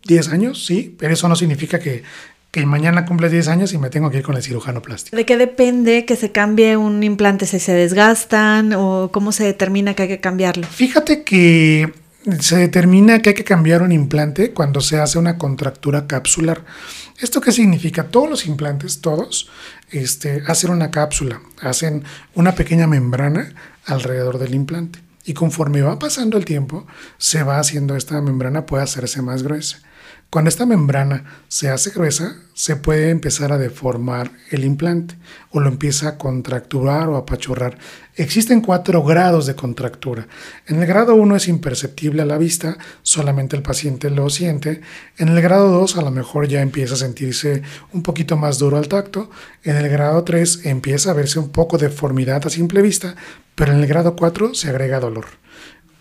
10 0.05 0.29
años, 0.29 0.65
sí, 0.65 0.95
pero 0.97 1.13
eso 1.13 1.27
no 1.27 1.35
significa 1.35 1.79
que 1.79 2.03
que 2.51 2.65
mañana 2.65 3.05
cumple 3.05 3.29
10 3.29 3.49
años 3.49 3.73
y 3.73 3.77
me 3.77 3.89
tengo 3.89 4.09
que 4.09 4.17
ir 4.17 4.23
con 4.23 4.35
el 4.35 4.41
cirujano 4.41 4.81
plástico. 4.81 5.15
¿De 5.15 5.25
qué 5.25 5.37
depende 5.37 6.05
que 6.05 6.15
se 6.15 6.31
cambie 6.31 6.77
un 6.77 7.03
implante? 7.03 7.45
¿Si 7.45 7.59
se 7.59 7.73
desgastan 7.73 8.73
o 8.73 9.09
cómo 9.11 9.31
se 9.31 9.43
determina 9.43 9.93
que 9.93 10.03
hay 10.03 10.07
que 10.07 10.19
cambiarlo? 10.19 10.65
Fíjate 10.65 11.23
que 11.23 11.93
se 12.39 12.57
determina 12.57 13.21
que 13.21 13.29
hay 13.29 13.35
que 13.35 13.43
cambiar 13.43 13.81
un 13.81 13.91
implante 13.91 14.51
cuando 14.51 14.81
se 14.81 14.99
hace 14.99 15.17
una 15.17 15.37
contractura 15.37 16.07
capsular. 16.07 16.65
¿Esto 17.19 17.41
qué 17.41 17.51
significa? 17.51 18.09
Todos 18.09 18.29
los 18.29 18.45
implantes, 18.45 19.01
todos, 19.01 19.49
este, 19.91 20.43
hacen 20.47 20.71
una 20.71 20.91
cápsula, 20.91 21.41
hacen 21.61 22.03
una 22.35 22.53
pequeña 22.53 22.85
membrana 22.87 23.53
alrededor 23.85 24.39
del 24.39 24.55
implante. 24.55 24.99
Y 25.25 25.33
conforme 25.33 25.81
va 25.81 25.99
pasando 25.99 26.37
el 26.37 26.45
tiempo, 26.45 26.85
se 27.17 27.43
va 27.43 27.59
haciendo 27.59 27.95
esta 27.95 28.21
membrana, 28.21 28.65
puede 28.65 28.83
hacerse 28.83 29.21
más 29.21 29.43
gruesa. 29.43 29.79
Cuando 30.29 30.49
esta 30.49 30.65
membrana 30.65 31.23
se 31.47 31.69
hace 31.69 31.91
gruesa, 31.91 32.35
se 32.53 32.75
puede 32.75 33.11
empezar 33.11 33.53
a 33.53 33.57
deformar 33.57 34.29
el 34.51 34.65
implante 34.65 35.15
o 35.51 35.61
lo 35.61 35.69
empieza 35.69 36.09
a 36.09 36.17
contracturar 36.17 37.07
o 37.07 37.15
apachurrar. 37.15 37.77
Existen 38.13 38.59
cuatro 38.59 39.03
grados 39.03 39.45
de 39.45 39.55
contractura. 39.55 40.27
En 40.67 40.81
el 40.81 40.85
grado 40.85 41.15
1 41.15 41.37
es 41.37 41.47
imperceptible 41.47 42.23
a 42.23 42.25
la 42.25 42.37
vista, 42.37 42.77
solamente 43.03 43.55
el 43.55 43.61
paciente 43.61 44.09
lo 44.09 44.29
siente. 44.29 44.81
En 45.17 45.29
el 45.29 45.41
grado 45.41 45.69
2 45.69 45.95
a 45.95 46.01
lo 46.01 46.11
mejor 46.11 46.49
ya 46.49 46.61
empieza 46.61 46.95
a 46.95 46.97
sentirse 46.97 47.61
un 47.93 48.03
poquito 48.03 48.35
más 48.35 48.59
duro 48.59 48.75
al 48.75 48.89
tacto. 48.89 49.29
En 49.63 49.77
el 49.77 49.87
grado 49.87 50.25
3 50.25 50.65
empieza 50.65 51.11
a 51.11 51.13
verse 51.13 51.39
un 51.39 51.49
poco 51.49 51.77
deformidad 51.77 52.45
a 52.45 52.49
simple 52.49 52.81
vista, 52.81 53.15
pero 53.55 53.71
en 53.71 53.79
el 53.79 53.87
grado 53.87 54.17
4 54.17 54.55
se 54.55 54.67
agrega 54.67 54.99
dolor. 54.99 55.25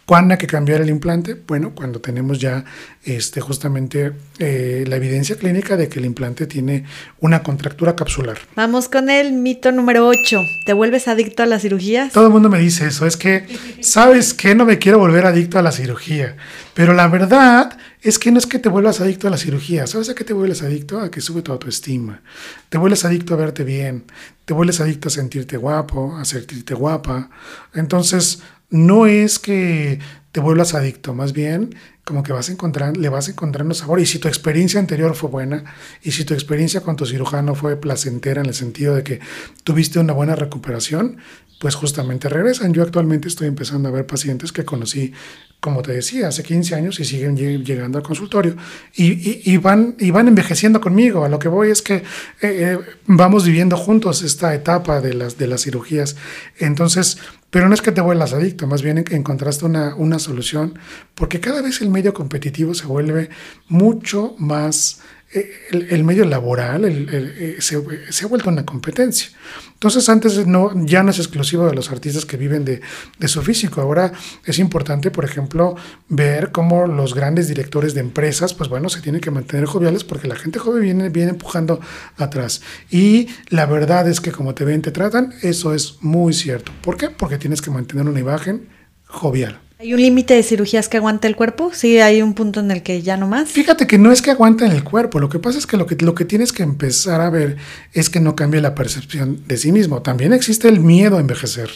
¿Cuándo 0.06 0.34
hay 0.34 0.38
que 0.38 0.46
cambiar 0.46 0.80
el 0.80 0.88
implante? 0.88 1.34
Bueno, 1.34 1.72
cuando 1.74 2.00
tenemos 2.00 2.38
ya 2.38 2.64
este, 3.02 3.40
justamente 3.40 4.12
eh, 4.38 4.84
la 4.86 4.94
evidencia 4.96 5.34
clínica 5.34 5.76
de 5.76 5.88
que 5.88 5.98
el 5.98 6.04
implante 6.04 6.46
tiene 6.46 6.84
una 7.18 7.42
contractura 7.42 7.96
capsular. 7.96 8.38
Vamos 8.54 8.88
con 8.88 9.10
el 9.10 9.32
mito 9.32 9.72
número 9.72 10.06
8. 10.06 10.44
¿Te 10.64 10.74
vuelves 10.74 11.08
adicto 11.08 11.42
a 11.42 11.46
las 11.46 11.62
cirugías? 11.62 12.12
Todo 12.12 12.28
el 12.28 12.32
mundo 12.32 12.48
me 12.48 12.60
dice 12.60 12.86
eso. 12.86 13.04
Es 13.04 13.16
que, 13.16 13.46
¿sabes 13.80 14.32
qué? 14.32 14.54
No 14.54 14.64
me 14.64 14.78
quiero 14.78 15.00
volver 15.00 15.26
adicto 15.26 15.58
a 15.58 15.62
la 15.62 15.72
cirugía. 15.72 16.36
Pero 16.74 16.92
la 16.92 17.08
verdad 17.08 17.76
es 18.00 18.20
que 18.20 18.30
no 18.30 18.38
es 18.38 18.46
que 18.46 18.60
te 18.60 18.68
vuelvas 18.68 19.00
adicto 19.00 19.26
a 19.26 19.30
la 19.30 19.38
cirugía. 19.38 19.88
¿Sabes 19.88 20.08
a 20.08 20.14
qué 20.14 20.22
te 20.22 20.32
vuelves 20.32 20.62
adicto? 20.62 21.00
A 21.00 21.10
que 21.10 21.20
sube 21.20 21.42
tu 21.42 21.50
autoestima. 21.50 22.20
Te 22.68 22.78
vuelves 22.78 23.04
adicto 23.04 23.34
a 23.34 23.38
verte 23.38 23.64
bien. 23.64 24.04
Te 24.44 24.54
vuelves 24.54 24.80
adicto 24.80 25.08
a 25.08 25.10
sentirte 25.10 25.56
guapo, 25.56 26.16
a 26.16 26.24
sentirte 26.24 26.74
guapa. 26.74 27.30
Entonces, 27.74 28.42
no 28.70 29.06
es 29.06 29.38
que 29.38 29.98
te 30.32 30.40
vuelvas 30.40 30.74
adicto, 30.74 31.14
más 31.14 31.32
bien 31.32 31.74
como 32.06 32.22
que 32.22 32.32
vas 32.32 32.48
a 32.48 32.52
encontrar, 32.52 32.96
le 32.96 33.08
vas 33.08 33.28
encontrando 33.28 33.74
sabor. 33.74 33.98
Y 33.98 34.06
si 34.06 34.20
tu 34.20 34.28
experiencia 34.28 34.78
anterior 34.78 35.16
fue 35.16 35.28
buena, 35.28 35.64
y 36.04 36.12
si 36.12 36.24
tu 36.24 36.34
experiencia 36.34 36.80
con 36.80 36.94
tu 36.94 37.04
cirujano 37.04 37.56
fue 37.56 37.76
placentera 37.80 38.40
en 38.42 38.46
el 38.46 38.54
sentido 38.54 38.94
de 38.94 39.02
que 39.02 39.18
tuviste 39.64 39.98
una 39.98 40.12
buena 40.12 40.36
recuperación, 40.36 41.16
pues 41.58 41.74
justamente 41.74 42.28
regresan. 42.28 42.72
Yo 42.72 42.84
actualmente 42.84 43.26
estoy 43.26 43.48
empezando 43.48 43.88
a 43.88 43.92
ver 43.92 44.06
pacientes 44.06 44.52
que 44.52 44.64
conocí, 44.64 45.12
como 45.58 45.82
te 45.82 45.94
decía, 45.94 46.28
hace 46.28 46.44
15 46.44 46.76
años 46.76 47.00
y 47.00 47.04
siguen 47.04 47.36
llegando 47.36 47.98
al 47.98 48.04
consultorio 48.04 48.56
y, 48.94 49.56
van, 49.56 49.96
y 49.98 50.12
van 50.12 50.28
envejeciendo 50.28 50.80
conmigo. 50.80 51.24
A 51.24 51.28
lo 51.28 51.40
que 51.40 51.48
voy 51.48 51.70
es 51.70 51.82
que 51.82 51.96
eh, 51.96 52.02
eh, 52.42 52.78
vamos 53.06 53.44
viviendo 53.44 53.76
juntos 53.76 54.22
esta 54.22 54.54
etapa 54.54 55.00
de 55.00 55.14
las, 55.14 55.38
de 55.38 55.48
las 55.48 55.62
cirugías. 55.62 56.14
Entonces, 56.58 57.18
pero 57.56 57.70
no 57.70 57.74
es 57.74 57.80
que 57.80 57.90
te 57.90 58.02
vuelvas 58.02 58.34
adicto, 58.34 58.66
más 58.66 58.82
bien 58.82 59.02
encontraste 59.10 59.64
una, 59.64 59.94
una 59.94 60.18
solución, 60.18 60.78
porque 61.14 61.40
cada 61.40 61.62
vez 61.62 61.80
el 61.80 61.88
medio 61.88 62.12
competitivo 62.12 62.74
se 62.74 62.84
vuelve 62.84 63.30
mucho 63.66 64.34
más 64.36 65.00
eh, 65.34 65.50
el, 65.90 66.04
medio 66.04 66.24
laboral 66.24 66.84
eh, 66.84 67.56
se, 67.58 67.74
ha 67.76 68.28
vuelto 68.28 68.48
una 68.48 68.64
competencia. 68.64 69.30
Entonces 69.74 70.08
antes 70.08 70.46
no, 70.46 70.70
ya 70.86 71.02
no 71.02 71.10
es 71.10 71.18
exclusivo 71.18 71.66
de 71.66 71.74
los 71.74 71.90
artistas 71.90 72.24
que 72.24 72.36
viven 72.36 72.64
de, 72.64 72.80
su 73.26 73.42
físico. 73.42 73.80
Ahora 73.80 74.12
es 74.44 74.60
importante, 74.60 75.10
por 75.10 75.24
ejemplo, 75.24 75.74
ver 76.08 76.52
cómo 76.52 76.86
los 76.86 77.14
grandes 77.14 77.48
directores 77.48 77.92
de 77.92 78.00
empresas, 78.00 78.54
pues 78.54 78.70
bueno, 78.70 78.88
se 78.88 79.00
tienen 79.00 79.20
que 79.20 79.32
mantener 79.32 79.66
joviales 79.66 80.04
porque 80.04 80.28
la 80.28 80.36
gente 80.36 80.60
joven 80.60 80.82
viene, 80.82 81.08
viene 81.08 81.30
empujando 81.30 81.80
atrás. 82.16 82.62
Y 82.88 83.28
la 83.48 83.66
verdad 83.66 84.08
es 84.08 84.20
que 84.20 84.30
como 84.30 84.54
te 84.54 84.64
ven, 84.64 84.80
te 84.80 84.92
tratan, 84.92 85.34
eso 85.42 85.74
es 85.74 85.96
muy 86.02 86.34
cierto. 86.34 86.70
¿Por 86.82 86.96
qué? 86.96 87.10
Porque 87.10 87.36
tienes 87.36 87.60
que 87.60 87.72
mantener 87.72 88.06
una 88.06 88.20
imagen 88.20 88.68
jovial. 89.06 89.65
¿Hay 89.78 89.92
un 89.92 90.00
límite 90.00 90.32
de 90.32 90.42
cirugías 90.42 90.88
que 90.88 90.96
aguanta 90.96 91.28
el 91.28 91.36
cuerpo? 91.36 91.70
Sí, 91.74 92.00
hay 92.00 92.22
un 92.22 92.32
punto 92.32 92.60
en 92.60 92.70
el 92.70 92.82
que 92.82 93.02
ya 93.02 93.18
no 93.18 93.28
más. 93.28 93.50
Fíjate 93.50 93.86
que 93.86 93.98
no 93.98 94.10
es 94.10 94.22
que 94.22 94.30
aguanten 94.30 94.72
el 94.72 94.82
cuerpo, 94.82 95.20
lo 95.20 95.28
que 95.28 95.38
pasa 95.38 95.58
es 95.58 95.66
que 95.66 95.76
lo, 95.76 95.84
que 95.84 96.02
lo 96.02 96.14
que 96.14 96.24
tienes 96.24 96.54
que 96.54 96.62
empezar 96.62 97.20
a 97.20 97.28
ver 97.28 97.58
es 97.92 98.08
que 98.08 98.18
no 98.18 98.34
cambie 98.34 98.62
la 98.62 98.74
percepción 98.74 99.42
de 99.46 99.58
sí 99.58 99.72
mismo. 99.72 100.00
También 100.00 100.32
existe 100.32 100.68
el 100.68 100.80
miedo 100.80 101.18
a 101.18 101.20
envejecer. 101.20 101.68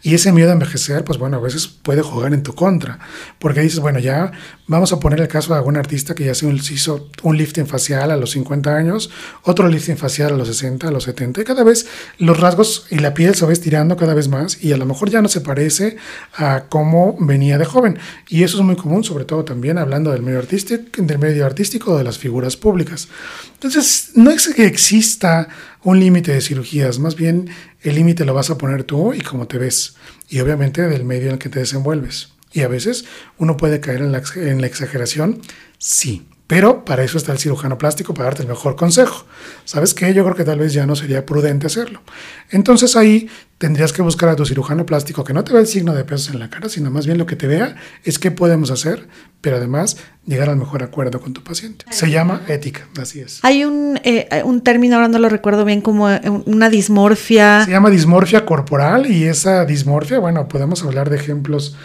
Y 0.00 0.14
ese 0.14 0.30
miedo 0.30 0.50
a 0.50 0.52
envejecer, 0.52 1.02
pues 1.02 1.18
bueno, 1.18 1.38
a 1.38 1.40
veces 1.40 1.66
puede 1.66 2.02
jugar 2.02 2.34
en 2.34 2.44
tu 2.44 2.54
contra. 2.54 3.00
Porque 3.40 3.62
dices, 3.62 3.80
bueno, 3.80 3.98
ya 3.98 4.30
vamos 4.68 4.92
a 4.92 5.00
poner 5.00 5.20
el 5.20 5.26
caso 5.26 5.52
de 5.52 5.58
algún 5.58 5.76
artista 5.76 6.14
que 6.14 6.26
ya 6.26 6.34
se 6.36 6.46
hizo 6.48 7.10
un 7.24 7.36
lifting 7.36 7.66
facial 7.66 8.12
a 8.12 8.16
los 8.16 8.30
50 8.30 8.76
años, 8.76 9.10
otro 9.42 9.66
lifting 9.66 9.96
facial 9.96 10.34
a 10.34 10.36
los 10.36 10.46
60, 10.46 10.86
a 10.86 10.92
los 10.92 11.02
70, 11.02 11.40
y 11.40 11.44
cada 11.44 11.64
vez 11.64 11.88
los 12.18 12.38
rasgos 12.38 12.86
y 12.90 13.00
la 13.00 13.12
piel 13.12 13.34
se 13.34 13.44
va 13.44 13.52
estirando 13.52 13.96
cada 13.96 14.14
vez 14.14 14.28
más 14.28 14.62
y 14.62 14.72
a 14.72 14.76
lo 14.76 14.86
mejor 14.86 15.10
ya 15.10 15.20
no 15.20 15.28
se 15.28 15.40
parece 15.40 15.96
a 16.36 16.66
cómo 16.68 17.16
venía 17.18 17.39
de 17.48 17.64
joven. 17.64 17.98
Y 18.28 18.42
eso 18.42 18.58
es 18.58 18.64
muy 18.64 18.76
común, 18.76 19.02
sobre 19.04 19.24
todo 19.24 19.44
también 19.44 19.78
hablando 19.78 20.12
del 20.12 20.22
medio 20.22 20.38
artístico, 20.38 21.02
del 21.02 21.18
medio 21.18 21.46
artístico 21.46 21.96
de 21.96 22.04
las 22.04 22.18
figuras 22.18 22.56
públicas. 22.56 23.08
Entonces, 23.54 24.12
no 24.14 24.30
es 24.30 24.48
que 24.48 24.66
exista 24.66 25.48
un 25.82 25.98
límite 25.98 26.32
de 26.32 26.40
cirugías, 26.40 26.98
más 26.98 27.16
bien 27.16 27.50
el 27.82 27.94
límite 27.94 28.24
lo 28.24 28.34
vas 28.34 28.50
a 28.50 28.58
poner 28.58 28.84
tú 28.84 29.14
y 29.14 29.20
cómo 29.20 29.46
te 29.46 29.58
ves. 29.58 29.94
Y 30.28 30.40
obviamente 30.40 30.82
del 30.82 31.04
medio 31.04 31.28
en 31.28 31.32
el 31.34 31.38
que 31.38 31.48
te 31.48 31.60
desenvuelves. 31.60 32.28
Y 32.52 32.62
a 32.62 32.68
veces 32.68 33.04
uno 33.38 33.56
puede 33.56 33.80
caer 33.80 34.00
en 34.00 34.12
la, 34.12 34.22
en 34.36 34.60
la 34.60 34.66
exageración, 34.66 35.40
sí. 35.78 36.26
Pero 36.50 36.84
para 36.84 37.04
eso 37.04 37.16
está 37.16 37.30
el 37.30 37.38
cirujano 37.38 37.78
plástico, 37.78 38.12
para 38.12 38.24
darte 38.24 38.42
el 38.42 38.48
mejor 38.48 38.74
consejo. 38.74 39.24
¿Sabes 39.64 39.94
qué? 39.94 40.12
Yo 40.12 40.24
creo 40.24 40.34
que 40.34 40.42
tal 40.42 40.58
vez 40.58 40.72
ya 40.72 40.84
no 40.84 40.96
sería 40.96 41.24
prudente 41.24 41.68
hacerlo. 41.68 42.02
Entonces 42.50 42.96
ahí 42.96 43.30
tendrías 43.58 43.92
que 43.92 44.02
buscar 44.02 44.28
a 44.30 44.34
tu 44.34 44.44
cirujano 44.44 44.84
plástico 44.84 45.22
que 45.22 45.32
no 45.32 45.44
te 45.44 45.52
vea 45.52 45.60
el 45.60 45.68
signo 45.68 45.94
de 45.94 46.02
pesos 46.02 46.34
en 46.34 46.40
la 46.40 46.50
cara, 46.50 46.68
sino 46.68 46.90
más 46.90 47.06
bien 47.06 47.18
lo 47.18 47.26
que 47.26 47.36
te 47.36 47.46
vea 47.46 47.76
es 48.02 48.18
qué 48.18 48.32
podemos 48.32 48.72
hacer, 48.72 49.06
pero 49.40 49.58
además 49.58 49.96
llegar 50.26 50.50
al 50.50 50.56
mejor 50.56 50.82
acuerdo 50.82 51.20
con 51.20 51.34
tu 51.34 51.44
paciente. 51.44 51.84
Se 51.90 52.10
llama 52.10 52.42
ética, 52.48 52.88
así 53.00 53.20
es. 53.20 53.38
Hay 53.44 53.64
un, 53.64 54.00
eh, 54.02 54.42
un 54.44 54.60
término, 54.62 54.96
ahora 54.96 55.06
no 55.06 55.20
lo 55.20 55.28
recuerdo 55.28 55.64
bien, 55.64 55.80
como 55.80 56.10
eh, 56.10 56.20
una 56.46 56.68
dismorfia. 56.68 57.64
Se 57.64 57.70
llama 57.70 57.90
dismorfia 57.90 58.44
corporal 58.44 59.08
y 59.08 59.22
esa 59.22 59.64
dismorfia, 59.64 60.18
bueno, 60.18 60.48
podemos 60.48 60.82
hablar 60.82 61.10
de 61.10 61.16
ejemplos 61.16 61.76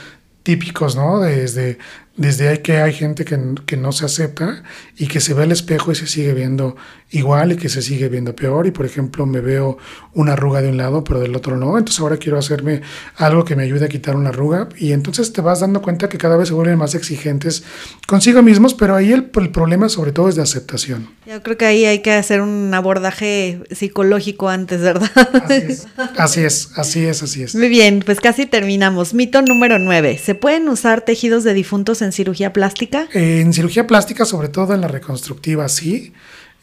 típicos, 0.42 0.96
¿no? 0.96 1.20
Desde 1.20 1.80
desde 2.18 2.48
ahí 2.48 2.58
que 2.60 2.78
hay 2.78 2.94
gente 2.94 3.26
que, 3.26 3.38
que, 3.66 3.76
no 3.76 3.92
se 3.92 4.06
acepta 4.06 4.64
y 4.98 5.08
que 5.08 5.20
se 5.20 5.34
ve 5.34 5.44
al 5.44 5.52
espejo 5.52 5.92
y 5.92 5.96
se 5.96 6.08
sigue 6.08 6.34
viendo 6.34 6.78
igual 7.12 7.52
y 7.52 7.58
que 7.58 7.70
se 7.70 7.82
sigue 7.82 8.08
viendo 8.10 8.36
peor. 8.36 8.68
Y 8.68 8.72
por 8.72 8.86
ejemplo, 8.86 9.26
me 9.26 9.42
veo 9.42 9.78
una 10.14 10.34
arruga 10.34 10.62
de 10.62 10.70
un 10.70 10.78
lado, 10.78 11.04
pero 11.04 11.20
del 11.20 11.36
otro 11.36 11.58
no. 11.58 11.78
Entonces 11.78 12.00
ahora 12.00 12.18
quiero 12.18 12.38
hacerme 12.38 12.82
algo 13.18 13.44
que 13.44 13.56
me 13.56 13.64
ayude 13.64 13.86
a 13.86 13.90
quitar 13.90 14.16
una 14.16 14.30
arruga. 14.30 14.70
Y 14.78 14.94
entonces 14.94 15.34
te 15.34 15.42
vas 15.42 15.60
dando 15.60 15.82
cuenta 15.82 16.08
que 16.08 16.18
cada 16.18 16.38
vez 16.38 16.48
se 16.48 16.54
vuelven 16.54 16.78
más 16.78 16.96
exigentes 16.96 17.64
consigo 18.08 18.42
mismos, 18.42 18.74
pero 18.74 18.96
ahí 18.96 19.12
el, 19.12 19.30
el 19.34 19.50
problema 19.52 19.90
sobre 19.90 20.12
todo 20.12 20.30
es 20.30 20.36
de 20.36 20.42
aceptación. 20.42 21.10
Yo 21.26 21.42
creo 21.44 21.58
que 21.58 21.66
ahí 21.66 21.86
hay 21.86 22.00
que 22.00 22.14
hacer 22.14 22.42
un 22.42 22.74
abordaje 22.74 23.62
psicológico 23.72 24.50
antes, 24.50 24.82
¿verdad? 24.82 25.12
Así 25.44 25.64
es, 25.64 25.88
así 26.18 26.42
es, 26.42 26.70
así 26.78 27.06
es, 27.06 27.24
así 27.24 27.44
es. 27.44 27.56
Muy 27.56 27.70
bien, 27.70 28.04
pues 28.06 28.22
casi 28.22 28.46
terminamos. 28.46 29.14
Mito 29.14 29.42
número 29.42 29.80
9. 29.80 30.20
¿Se 30.24 30.36
pueden 30.36 30.70
usar 30.70 31.02
tejidos 31.02 31.44
de 31.44 31.54
difuntos 31.54 32.02
en 32.02 32.05
cirugía 32.12 32.54
plástica? 32.54 33.08
en 33.14 33.54
cirugía 33.54 33.88
plástica, 33.88 34.26
sobre 34.26 34.50
todo 34.50 34.74
en 34.74 34.82
la 34.82 34.88
reconstructiva, 34.88 35.68
sí. 35.70 36.14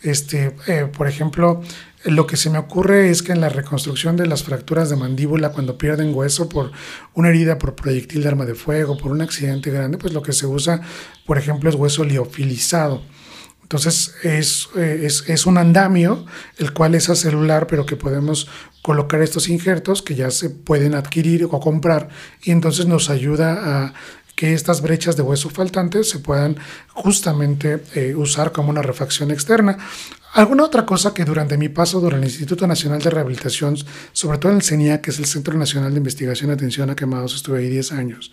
Este, 0.03 0.57
eh, 0.67 0.89
por 0.97 1.07
ejemplo, 1.07 1.63
lo 2.05 2.27
que 2.27 2.37
se 2.37 2.51
me 2.51 2.59
ocurre 2.59 3.11
es 3.11 3.23
que 3.23 3.33
en 3.33 3.41
la 3.41 3.49
reconstrucción 3.49 4.17
de 4.17 4.27
las 4.27 4.43
fracturas 4.43 4.91
de 4.91 4.97
mandíbula, 4.97 5.53
cuando 5.53 5.79
pierden 5.79 6.15
hueso 6.15 6.49
por 6.49 6.73
una 7.15 7.29
herida 7.29 7.59
por 7.59 7.77
proyectil 7.77 8.23
de 8.23 8.29
arma 8.29 8.45
de 8.45 8.55
fuego, 8.55 8.97
por 8.97 9.13
un 9.13 9.23
accidente 9.23 9.71
grande, 9.71 9.99
pues 9.99 10.13
lo 10.13 10.23
que 10.23 10.33
se 10.33 10.47
usa, 10.47 10.81
por 11.25 11.39
ejemplo, 11.39 11.71
es 11.71 11.77
hueso 11.77 12.05
liofilizado. 12.05 13.03
Entonces 13.63 14.15
es, 14.23 14.69
eh, 14.77 15.03
es, 15.05 15.25
es, 15.29 15.47
un 15.47 15.57
andamio, 15.57 16.27
el 16.59 16.75
cual 16.75 16.95
es 16.95 17.05
celular, 17.05 17.67
pero 17.67 17.87
que 17.87 17.97
podemos 17.97 18.49
colocar 18.83 19.23
estos 19.23 19.49
injertos 19.49 20.03
que 20.03 20.17
ya 20.17 20.31
se 20.31 20.51
pueden 20.51 20.95
adquirir 20.95 21.45
o 21.45 21.61
comprar 21.61 22.09
y 22.43 22.51
entonces 22.51 22.87
nos 22.87 23.09
ayuda 23.09 23.87
a 23.87 23.95
que 24.35 24.55
estas 24.55 24.81
brechas 24.81 25.17
de 25.17 25.23
hueso 25.23 25.51
faltante 25.51 26.05
se 26.05 26.19
puedan 26.19 26.57
justamente 26.95 27.83
eh, 27.95 28.15
usar 28.15 28.53
como 28.53 28.71
una 28.71 28.83
refacción 28.83 29.31
externa. 29.31 29.79
Alguna 30.35 30.65
otra 30.65 30.87
cosa 30.87 31.13
que 31.13 31.25
durante 31.25 31.59
mi 31.59 31.69
paso 31.69 32.01
durante 32.01 32.25
el 32.25 32.31
Instituto 32.31 32.67
Nacional 32.67 33.03
de 33.03 33.11
Rehabilitación, 33.11 33.77
sobre 34.13 34.39
todo 34.39 34.53
en 34.53 34.59
el 34.59 34.65
CENIA, 34.65 35.03
que 35.03 35.11
es 35.11 35.19
el 35.19 35.27
Centro 35.27 35.59
Nacional 35.59 35.93
de 35.93 35.99
Investigación 35.99 36.51
y 36.51 36.55
Atención 36.55 36.89
a 36.89 36.97
Quemados, 36.97 37.35
estuve 37.35 37.59
ahí 37.59 37.69
10 37.69 37.93
años. 37.93 38.33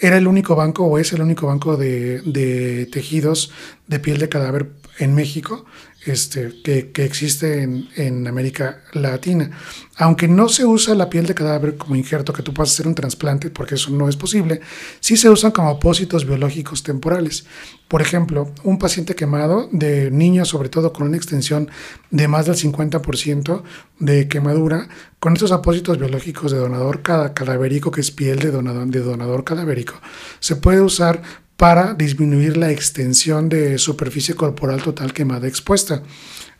Era 0.00 0.18
el 0.18 0.26
único 0.26 0.54
banco 0.56 0.84
o 0.84 0.98
es 0.98 1.12
el 1.14 1.22
único 1.22 1.46
banco 1.46 1.76
de 1.76 2.88
tejidos 2.92 3.50
de 3.86 3.98
piel 3.98 4.18
de 4.18 4.28
cadáver 4.28 4.72
en 4.98 5.14
México 5.14 5.64
este, 6.04 6.60
que, 6.62 7.04
existe 7.04 7.62
en, 7.62 7.88
en, 7.96 8.26
América 8.26 8.82
Latina. 8.92 9.50
Aunque 9.96 10.26
no 10.26 10.48
se 10.48 10.64
usa 10.64 10.94
la 10.94 11.08
piel 11.08 11.26
de 11.26 11.34
cadáver 11.34 11.76
como 11.76 11.94
injerto, 11.94 12.32
que 12.32 12.42
tú 12.42 12.52
puedas 12.52 12.72
hacer 12.72 12.88
un 12.88 12.94
trasplante, 12.94 13.50
porque 13.50 13.76
eso 13.76 13.90
no 13.90 14.08
es 14.08 14.16
posible, 14.16 14.60
sí 15.00 15.16
se 15.16 15.30
usan 15.30 15.52
como 15.52 15.68
apósitos 15.68 16.26
biológicos 16.26 16.82
temporales. 16.82 17.46
Por 17.86 18.02
ejemplo, 18.02 18.52
un 18.64 18.78
paciente 18.78 19.14
quemado 19.14 19.68
de 19.70 20.10
niños, 20.10 20.48
sobre 20.48 20.70
todo 20.70 20.92
con 20.92 21.06
una 21.06 21.16
extensión 21.16 21.70
de 22.10 22.26
más 22.26 22.46
del 22.46 22.56
50% 22.56 23.62
de 23.98 24.28
quemadura, 24.28 24.88
con 25.20 25.34
estos 25.34 25.52
apósitos 25.52 25.98
biológicos 25.98 26.50
de 26.50 26.58
donador 26.58 27.02
cadavérico, 27.02 27.90
que 27.90 28.00
es 28.00 28.10
piel 28.10 28.38
de 28.40 28.50
donador, 28.50 28.86
de 28.86 29.00
donador 29.00 29.44
cadavérico, 29.44 30.00
se 30.40 30.56
puede 30.56 30.80
usar 30.80 31.22
para 31.62 31.94
disminuir 31.94 32.56
la 32.56 32.72
extensión 32.72 33.48
de 33.48 33.78
superficie 33.78 34.34
corporal 34.34 34.82
total 34.82 35.12
quemada 35.12 35.46
expuesta. 35.46 36.02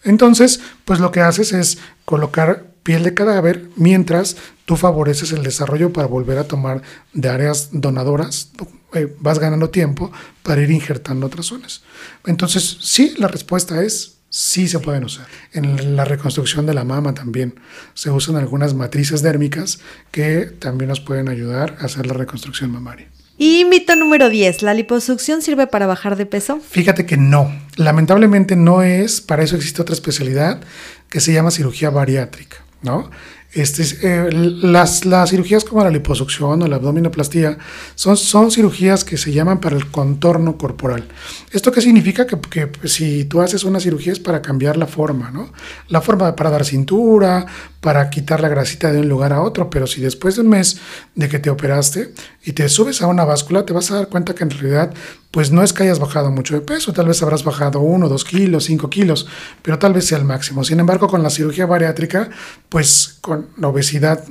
Entonces, 0.04 0.60
pues 0.84 1.00
lo 1.00 1.10
que 1.10 1.18
haces 1.18 1.52
es 1.52 1.78
colocar 2.04 2.68
piel 2.84 3.02
de 3.02 3.12
cadáver 3.12 3.68
mientras 3.74 4.36
tú 4.64 4.76
favoreces 4.76 5.32
el 5.32 5.42
desarrollo 5.42 5.92
para 5.92 6.06
volver 6.06 6.38
a 6.38 6.44
tomar 6.44 6.82
de 7.14 7.28
áreas 7.28 7.70
donadoras, 7.72 8.52
eh, 8.94 9.12
vas 9.18 9.40
ganando 9.40 9.70
tiempo 9.70 10.12
para 10.44 10.62
ir 10.62 10.70
injertando 10.70 11.26
otras 11.26 11.46
zonas. 11.46 11.82
Entonces, 12.24 12.76
sí, 12.80 13.14
la 13.18 13.26
respuesta 13.26 13.82
es 13.82 14.18
sí 14.28 14.68
se 14.68 14.78
pueden 14.78 15.02
usar. 15.02 15.26
En 15.52 15.96
la 15.96 16.04
reconstrucción 16.04 16.64
de 16.64 16.74
la 16.74 16.84
mama 16.84 17.12
también 17.12 17.56
se 17.94 18.12
usan 18.12 18.36
algunas 18.36 18.74
matrices 18.74 19.20
dérmicas 19.20 19.80
que 20.12 20.42
también 20.44 20.90
nos 20.90 21.00
pueden 21.00 21.28
ayudar 21.28 21.76
a 21.80 21.86
hacer 21.86 22.06
la 22.06 22.14
reconstrucción 22.14 22.70
mamaria. 22.70 23.08
Y 23.38 23.64
mito 23.64 23.96
número 23.96 24.28
10, 24.28 24.62
¿la 24.62 24.74
liposucción 24.74 25.42
sirve 25.42 25.66
para 25.66 25.86
bajar 25.86 26.16
de 26.16 26.26
peso? 26.26 26.60
Fíjate 26.60 27.06
que 27.06 27.16
no, 27.16 27.52
lamentablemente 27.76 28.56
no 28.56 28.82
es, 28.82 29.20
para 29.20 29.42
eso 29.42 29.56
existe 29.56 29.82
otra 29.82 29.94
especialidad 29.94 30.60
que 31.08 31.20
se 31.20 31.32
llama 31.32 31.50
cirugía 31.50 31.90
bariátrica, 31.90 32.58
¿no? 32.82 33.10
Este, 33.54 33.82
eh, 34.02 34.30
las, 34.32 35.04
las, 35.04 35.28
cirugías 35.28 35.64
como 35.64 35.84
la 35.84 35.90
liposucción 35.90 36.62
o 36.62 36.66
la 36.66 36.76
abdominoplastía 36.76 37.58
son, 37.94 38.16
son 38.16 38.50
cirugías 38.50 39.04
que 39.04 39.18
se 39.18 39.30
llaman 39.30 39.60
para 39.60 39.76
el 39.76 39.90
contorno 39.90 40.56
corporal. 40.56 41.04
¿Esto 41.50 41.70
qué 41.70 41.82
significa? 41.82 42.26
Que, 42.26 42.38
que 42.38 42.88
si 42.88 43.26
tú 43.26 43.42
haces 43.42 43.64
una 43.64 43.78
cirugía 43.78 44.12
es 44.12 44.20
para 44.20 44.40
cambiar 44.40 44.78
la 44.78 44.86
forma, 44.86 45.30
¿no? 45.30 45.52
La 45.88 46.00
forma 46.00 46.34
para 46.34 46.48
dar 46.48 46.64
cintura, 46.64 47.44
para 47.82 48.08
quitar 48.08 48.40
la 48.40 48.48
grasita 48.48 48.90
de 48.90 49.00
un 49.00 49.08
lugar 49.08 49.32
a 49.32 49.42
otro, 49.42 49.68
pero 49.68 49.86
si 49.86 50.00
después 50.00 50.36
de 50.36 50.42
un 50.42 50.48
mes 50.48 50.78
de 51.14 51.28
que 51.28 51.38
te 51.38 51.50
operaste 51.50 52.14
y 52.44 52.52
te 52.52 52.68
subes 52.68 53.02
a 53.02 53.06
una 53.06 53.24
báscula, 53.24 53.66
te 53.66 53.72
vas 53.72 53.90
a 53.90 53.96
dar 53.96 54.08
cuenta 54.08 54.34
que 54.34 54.44
en 54.44 54.50
realidad 54.50 54.94
pues 55.32 55.50
no 55.50 55.62
es 55.62 55.72
que 55.72 55.82
hayas 55.82 55.98
bajado 55.98 56.30
mucho 56.30 56.54
de 56.54 56.60
peso, 56.60 56.92
tal 56.92 57.06
vez 57.06 57.22
habrás 57.22 57.42
bajado 57.42 57.80
1, 57.80 58.08
2 58.08 58.24
kilos, 58.24 58.64
5 58.64 58.90
kilos, 58.90 59.26
pero 59.62 59.78
tal 59.78 59.94
vez 59.94 60.06
sea 60.06 60.18
el 60.18 60.24
máximo. 60.24 60.62
Sin 60.62 60.78
embargo, 60.78 61.08
con 61.08 61.22
la 61.22 61.30
cirugía 61.30 61.64
bariátrica, 61.64 62.28
pues 62.68 63.16
con 63.22 63.41
la 63.56 63.68
obesidad 63.68 64.24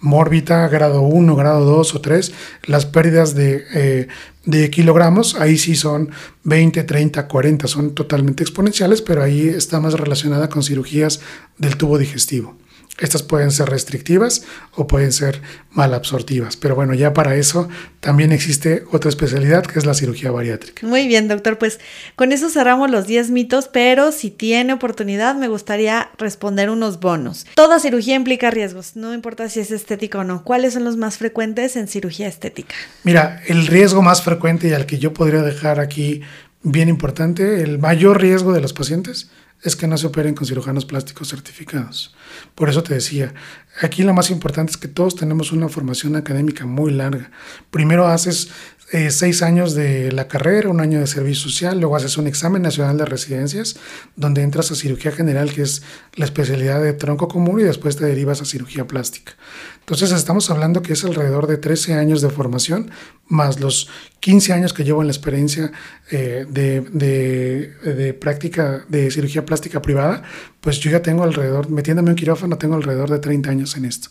mórbida, 0.00 0.68
grado 0.68 1.02
1, 1.02 1.36
grado 1.36 1.64
2 1.64 1.94
o 1.94 2.00
3, 2.00 2.32
las 2.66 2.86
pérdidas 2.86 3.34
de, 3.34 3.64
eh, 3.74 4.08
de 4.44 4.70
kilogramos, 4.70 5.34
ahí 5.34 5.58
sí 5.58 5.74
son 5.74 6.10
20, 6.44 6.84
30, 6.84 7.26
40, 7.26 7.66
son 7.66 7.94
totalmente 7.94 8.42
exponenciales, 8.42 9.02
pero 9.02 9.22
ahí 9.22 9.48
está 9.48 9.80
más 9.80 9.94
relacionada 9.94 10.48
con 10.48 10.62
cirugías 10.62 11.20
del 11.58 11.76
tubo 11.76 11.98
digestivo. 11.98 12.56
Estas 12.98 13.22
pueden 13.22 13.52
ser 13.52 13.68
restrictivas 13.68 14.44
o 14.74 14.88
pueden 14.88 15.12
ser 15.12 15.40
mal 15.70 15.94
absortivas, 15.94 16.56
pero 16.56 16.74
bueno, 16.74 16.94
ya 16.94 17.12
para 17.12 17.36
eso 17.36 17.68
también 18.00 18.32
existe 18.32 18.82
otra 18.90 19.08
especialidad 19.08 19.64
que 19.64 19.78
es 19.78 19.86
la 19.86 19.94
cirugía 19.94 20.32
bariátrica. 20.32 20.84
Muy 20.84 21.06
bien, 21.06 21.28
doctor, 21.28 21.58
pues 21.58 21.78
con 22.16 22.32
eso 22.32 22.50
cerramos 22.50 22.90
los 22.90 23.06
10 23.06 23.30
mitos, 23.30 23.68
pero 23.68 24.10
si 24.10 24.30
tiene 24.30 24.72
oportunidad 24.72 25.36
me 25.36 25.46
gustaría 25.46 26.10
responder 26.18 26.70
unos 26.70 26.98
bonos. 26.98 27.46
Toda 27.54 27.78
cirugía 27.78 28.16
implica 28.16 28.50
riesgos, 28.50 28.96
no 28.96 29.14
importa 29.14 29.48
si 29.48 29.60
es 29.60 29.70
estética 29.70 30.18
o 30.18 30.24
no. 30.24 30.42
¿Cuáles 30.42 30.74
son 30.74 30.82
los 30.82 30.96
más 30.96 31.18
frecuentes 31.18 31.76
en 31.76 31.86
cirugía 31.86 32.26
estética? 32.26 32.74
Mira, 33.04 33.42
el 33.46 33.68
riesgo 33.68 34.02
más 34.02 34.22
frecuente 34.22 34.68
y 34.68 34.72
al 34.72 34.86
que 34.86 34.98
yo 34.98 35.14
podría 35.14 35.42
dejar 35.42 35.78
aquí 35.78 36.22
bien 36.62 36.88
importante, 36.88 37.62
el 37.62 37.78
mayor 37.78 38.20
riesgo 38.20 38.52
de 38.52 38.60
los 38.60 38.72
pacientes 38.72 39.30
es 39.62 39.74
que 39.74 39.86
no 39.86 39.98
se 39.98 40.06
operen 40.06 40.34
con 40.34 40.46
cirujanos 40.46 40.84
plásticos 40.84 41.28
certificados. 41.28 42.14
Por 42.54 42.68
eso 42.68 42.82
te 42.82 42.94
decía, 42.94 43.34
aquí 43.82 44.02
lo 44.02 44.14
más 44.14 44.30
importante 44.30 44.72
es 44.72 44.76
que 44.76 44.88
todos 44.88 45.16
tenemos 45.16 45.52
una 45.52 45.68
formación 45.68 46.16
académica 46.16 46.64
muy 46.64 46.92
larga. 46.92 47.30
Primero 47.70 48.06
haces 48.06 48.50
eh, 48.90 49.10
seis 49.10 49.42
años 49.42 49.74
de 49.74 50.10
la 50.12 50.28
carrera, 50.28 50.70
un 50.70 50.80
año 50.80 50.98
de 51.00 51.06
servicio 51.06 51.50
social, 51.50 51.78
luego 51.78 51.96
haces 51.96 52.16
un 52.16 52.26
examen 52.26 52.62
nacional 52.62 52.96
de 52.96 53.04
residencias, 53.04 53.76
donde 54.16 54.42
entras 54.42 54.70
a 54.70 54.74
cirugía 54.74 55.12
general, 55.12 55.52
que 55.52 55.60
es 55.60 55.82
la 56.14 56.24
especialidad 56.24 56.82
de 56.82 56.94
tronco 56.94 57.28
común, 57.28 57.60
y 57.60 57.64
después 57.64 57.96
te 57.96 58.06
derivas 58.06 58.40
a 58.40 58.46
cirugía 58.46 58.86
plástica. 58.86 59.32
Entonces 59.80 60.12
estamos 60.12 60.50
hablando 60.50 60.80
que 60.80 60.94
es 60.94 61.04
alrededor 61.04 61.46
de 61.46 61.58
13 61.58 61.94
años 61.94 62.22
de 62.22 62.30
formación, 62.30 62.90
más 63.26 63.60
los 63.60 63.88
15 64.20 64.54
años 64.54 64.72
que 64.72 64.84
llevo 64.84 65.02
en 65.02 65.08
la 65.08 65.12
experiencia 65.12 65.70
eh, 66.10 66.46
de, 66.48 66.80
de, 66.80 68.14
práctica 68.14 68.84
de 68.88 69.10
cirugía 69.10 69.44
plástica 69.44 69.82
privada, 69.82 70.22
pues 70.62 70.78
yo 70.80 70.90
ya 70.90 71.02
tengo 71.02 71.24
alrededor, 71.24 71.70
metiéndome 71.70 72.10
en 72.10 72.16
quirófano, 72.16 72.56
tengo 72.56 72.74
alrededor 72.74 73.10
de 73.10 73.18
30 73.18 73.50
años 73.50 73.76
en 73.76 73.84
esto. 73.84 74.08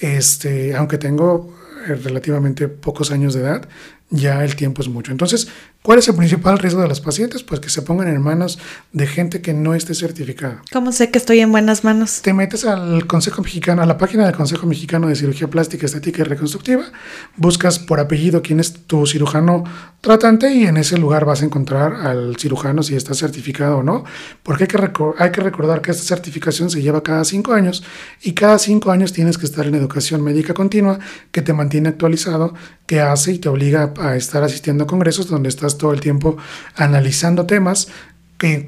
Este, 0.00 0.74
aunque 0.74 0.98
tengo 0.98 1.54
eh, 1.86 1.94
relativamente 1.94 2.68
pocos 2.68 3.10
años 3.10 3.34
de 3.34 3.40
edad, 3.40 3.68
ya 4.12 4.44
el 4.44 4.54
tiempo 4.54 4.82
es 4.82 4.88
mucho. 4.88 5.10
Entonces, 5.10 5.48
¿cuál 5.82 5.98
es 5.98 6.08
el 6.08 6.14
principal 6.14 6.58
riesgo 6.58 6.80
de 6.80 6.88
los 6.88 7.00
pacientes? 7.00 7.42
Pues 7.42 7.60
que 7.60 7.68
se 7.68 7.82
pongan 7.82 8.08
en 8.08 8.20
manos 8.22 8.58
de 8.92 9.06
gente 9.06 9.40
que 9.40 9.54
no 9.54 9.74
esté 9.74 9.94
certificada. 9.94 10.62
¿Cómo 10.72 10.92
sé 10.92 11.10
que 11.10 11.18
estoy 11.18 11.40
en 11.40 11.52
buenas 11.52 11.84
manos? 11.84 12.22
Te 12.22 12.32
metes 12.32 12.64
al 12.64 13.06
Consejo 13.06 13.42
Mexicano, 13.42 13.82
a 13.82 13.86
la 13.86 13.98
página 13.98 14.24
del 14.24 14.34
Consejo 14.34 14.66
Mexicano 14.66 15.08
de 15.08 15.16
Cirugía 15.16 15.48
Plástica, 15.48 15.86
Estética 15.86 16.22
y 16.22 16.24
Reconstructiva, 16.24 16.84
buscas 17.36 17.78
por 17.78 18.00
apellido 18.00 18.42
quién 18.42 18.60
es 18.60 18.72
tu 18.86 19.06
cirujano 19.06 19.64
tratante 20.00 20.52
y 20.52 20.66
en 20.66 20.76
ese 20.76 20.98
lugar 20.98 21.24
vas 21.24 21.42
a 21.42 21.44
encontrar 21.44 21.94
al 21.94 22.36
cirujano 22.36 22.82
si 22.82 22.96
está 22.96 23.14
certificado 23.14 23.78
o 23.78 23.82
no, 23.84 24.04
porque 24.42 24.64
hay 24.64 24.68
que, 24.68 24.92
hay 25.18 25.30
que 25.30 25.40
recordar 25.40 25.80
que 25.80 25.92
esta 25.92 26.02
certificación 26.02 26.70
se 26.70 26.82
lleva 26.82 27.04
cada 27.04 27.24
cinco 27.24 27.52
años 27.52 27.84
y 28.20 28.32
cada 28.32 28.58
cinco 28.58 28.90
años 28.90 29.12
tienes 29.12 29.38
que 29.38 29.46
estar 29.46 29.64
en 29.66 29.76
educación 29.76 30.22
médica 30.22 30.54
continua 30.54 30.98
que 31.30 31.40
te 31.40 31.52
mantiene 31.52 31.90
actualizado, 31.90 32.54
que 32.86 33.00
hace 33.00 33.32
y 33.32 33.38
te 33.38 33.48
obliga 33.48 33.94
a 34.00 34.16
estar 34.16 34.42
asistiendo 34.42 34.84
a 34.84 34.86
congresos 34.88 35.28
donde 35.28 35.48
estás 35.48 35.71
todo 35.78 35.92
el 35.92 36.00
tiempo 36.00 36.36
analizando 36.76 37.46
temas, 37.46 37.88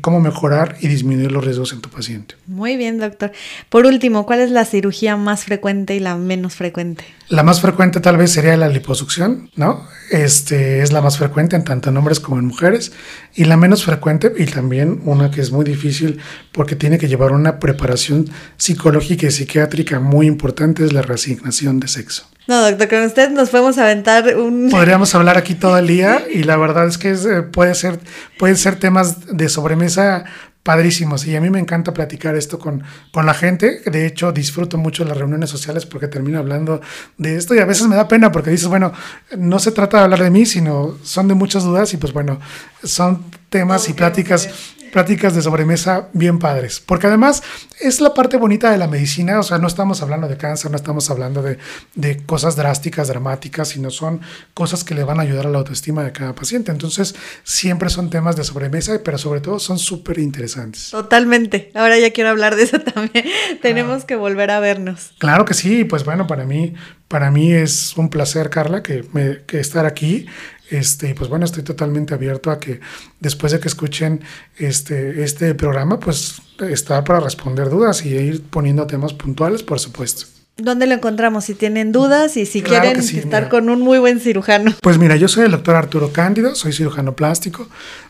cómo 0.00 0.20
mejorar 0.20 0.76
y 0.80 0.88
disminuir 0.88 1.32
los 1.32 1.44
riesgos 1.44 1.72
en 1.72 1.80
tu 1.80 1.88
paciente. 1.90 2.36
Muy 2.46 2.76
bien, 2.76 2.98
doctor. 2.98 3.32
Por 3.68 3.86
último, 3.86 4.24
¿cuál 4.24 4.40
es 4.40 4.50
la 4.50 4.64
cirugía 4.64 5.16
más 5.16 5.44
frecuente 5.44 5.96
y 5.96 6.00
la 6.00 6.16
menos 6.16 6.54
frecuente? 6.54 7.04
La 7.28 7.42
más 7.42 7.60
frecuente 7.60 8.00
tal 8.00 8.16
vez 8.16 8.30
sería 8.30 8.56
la 8.56 8.68
liposucción, 8.68 9.50
¿no? 9.56 9.86
Este 10.10 10.82
es 10.82 10.92
la 10.92 11.00
más 11.00 11.18
frecuente 11.18 11.56
en 11.56 11.64
tanto 11.64 11.88
en 11.88 11.96
hombres 11.96 12.20
como 12.20 12.38
en 12.38 12.46
mujeres 12.46 12.92
y 13.34 13.44
la 13.44 13.56
menos 13.56 13.84
frecuente 13.84 14.32
y 14.36 14.46
también 14.46 15.00
una 15.04 15.30
que 15.30 15.40
es 15.40 15.50
muy 15.50 15.64
difícil 15.64 16.20
porque 16.52 16.76
tiene 16.76 16.98
que 16.98 17.08
llevar 17.08 17.32
una 17.32 17.58
preparación 17.58 18.30
psicológica 18.56 19.26
y 19.26 19.30
psiquiátrica 19.30 19.98
muy 19.98 20.26
importante 20.26 20.84
es 20.84 20.92
la 20.92 21.02
reasignación 21.02 21.80
de 21.80 21.88
sexo. 21.88 22.28
No, 22.46 22.62
doctor, 22.62 22.88
con 22.88 23.02
usted 23.04 23.30
nos 23.30 23.48
podemos 23.48 23.78
aventar 23.78 24.36
un... 24.36 24.68
Podríamos 24.70 25.14
hablar 25.14 25.38
aquí 25.38 25.54
todo 25.54 25.78
el 25.78 25.86
día 25.86 26.22
y 26.32 26.42
la 26.42 26.56
verdad 26.56 26.86
es 26.86 26.98
que 26.98 27.12
eh, 27.12 27.42
puede 27.42 27.74
ser, 27.74 27.98
pueden 28.38 28.56
ser 28.56 28.76
temas 28.76 29.26
de 29.34 29.48
sobremesa 29.48 30.24
padrísimos 30.64 31.26
y 31.26 31.36
a 31.36 31.42
mí 31.42 31.50
me 31.50 31.58
encanta 31.58 31.92
platicar 31.92 32.34
esto 32.36 32.58
con, 32.58 32.82
con 33.12 33.26
la 33.26 33.34
gente. 33.34 33.82
De 33.84 34.06
hecho, 34.06 34.32
disfruto 34.32 34.78
mucho 34.78 35.04
las 35.04 35.16
reuniones 35.16 35.50
sociales 35.50 35.84
porque 35.84 36.08
termino 36.08 36.38
hablando 36.38 36.80
de 37.18 37.36
esto 37.36 37.54
y 37.54 37.58
a 37.58 37.66
veces 37.66 37.86
me 37.86 37.96
da 37.96 38.08
pena 38.08 38.32
porque 38.32 38.50
dices, 38.50 38.68
bueno, 38.68 38.92
no 39.36 39.58
se 39.58 39.72
trata 39.72 39.98
de 39.98 40.04
hablar 40.04 40.22
de 40.22 40.30
mí, 40.30 40.46
sino 40.46 40.96
son 41.02 41.28
de 41.28 41.34
muchas 41.34 41.64
dudas 41.64 41.92
y 41.92 41.98
pues 41.98 42.14
bueno, 42.14 42.40
son 42.82 43.24
temas 43.50 43.88
y 43.90 43.92
pláticas 43.92 44.48
pláticas 44.94 45.34
de 45.34 45.42
sobremesa 45.42 46.08
bien 46.12 46.38
padres, 46.38 46.78
porque 46.78 47.08
además 47.08 47.42
es 47.80 48.00
la 48.00 48.14
parte 48.14 48.36
bonita 48.36 48.70
de 48.70 48.78
la 48.78 48.86
medicina, 48.86 49.40
o 49.40 49.42
sea, 49.42 49.58
no 49.58 49.66
estamos 49.66 50.00
hablando 50.02 50.28
de 50.28 50.36
cáncer, 50.36 50.70
no 50.70 50.76
estamos 50.76 51.10
hablando 51.10 51.42
de, 51.42 51.58
de 51.96 52.18
cosas 52.18 52.54
drásticas, 52.54 53.08
dramáticas, 53.08 53.70
sino 53.70 53.90
son 53.90 54.20
cosas 54.54 54.84
que 54.84 54.94
le 54.94 55.02
van 55.02 55.18
a 55.18 55.22
ayudar 55.22 55.48
a 55.48 55.50
la 55.50 55.58
autoestima 55.58 56.04
de 56.04 56.12
cada 56.12 56.32
paciente. 56.36 56.70
Entonces, 56.70 57.16
siempre 57.42 57.90
son 57.90 58.08
temas 58.08 58.36
de 58.36 58.44
sobremesa, 58.44 59.00
pero 59.02 59.18
sobre 59.18 59.40
todo 59.40 59.58
son 59.58 59.80
súper 59.80 60.20
interesantes. 60.20 60.90
Totalmente. 60.92 61.72
Ahora 61.74 61.98
ya 61.98 62.12
quiero 62.12 62.30
hablar 62.30 62.54
de 62.54 62.62
eso 62.62 62.78
también. 62.78 63.24
Tenemos 63.62 64.04
que 64.04 64.14
volver 64.14 64.52
a 64.52 64.60
vernos. 64.60 65.10
Claro 65.18 65.44
que 65.44 65.54
sí, 65.54 65.82
pues 65.82 66.04
bueno, 66.04 66.28
para 66.28 66.44
mí, 66.44 66.74
para 67.08 67.32
mí 67.32 67.52
es 67.52 67.96
un 67.96 68.10
placer, 68.10 68.48
Carla, 68.48 68.84
que, 68.84 69.04
me, 69.12 69.42
que 69.44 69.58
estar 69.58 69.86
aquí. 69.86 70.26
Este, 70.70 71.14
pues 71.14 71.28
bueno, 71.28 71.44
estoy 71.44 71.62
totalmente 71.62 72.14
abierto 72.14 72.50
a 72.50 72.58
que 72.58 72.80
después 73.20 73.52
de 73.52 73.60
que 73.60 73.68
escuchen 73.68 74.22
este, 74.56 75.22
este 75.22 75.54
programa, 75.54 76.00
pues 76.00 76.40
estar 76.60 77.04
para 77.04 77.20
responder 77.20 77.68
dudas 77.68 78.04
y 78.04 78.14
ir 78.14 78.42
poniendo 78.42 78.86
temas 78.86 79.12
puntuales, 79.12 79.62
por 79.62 79.78
supuesto. 79.78 80.33
¿Dónde 80.56 80.86
lo 80.86 80.94
encontramos? 80.94 81.46
Si 81.46 81.54
tienen 81.54 81.90
dudas 81.90 82.36
y 82.36 82.46
si 82.46 82.62
quieren 82.62 83.00
estar 83.00 83.48
con 83.48 83.68
un 83.68 83.80
muy 83.80 83.98
buen 83.98 84.20
cirujano. 84.20 84.72
Pues 84.82 84.98
mira, 84.98 85.16
yo 85.16 85.26
soy 85.26 85.46
el 85.46 85.50
doctor 85.50 85.74
Arturo 85.74 86.12
Cándido, 86.12 86.54
soy 86.54 86.72
cirujano 86.72 87.16
plástico. 87.16 87.68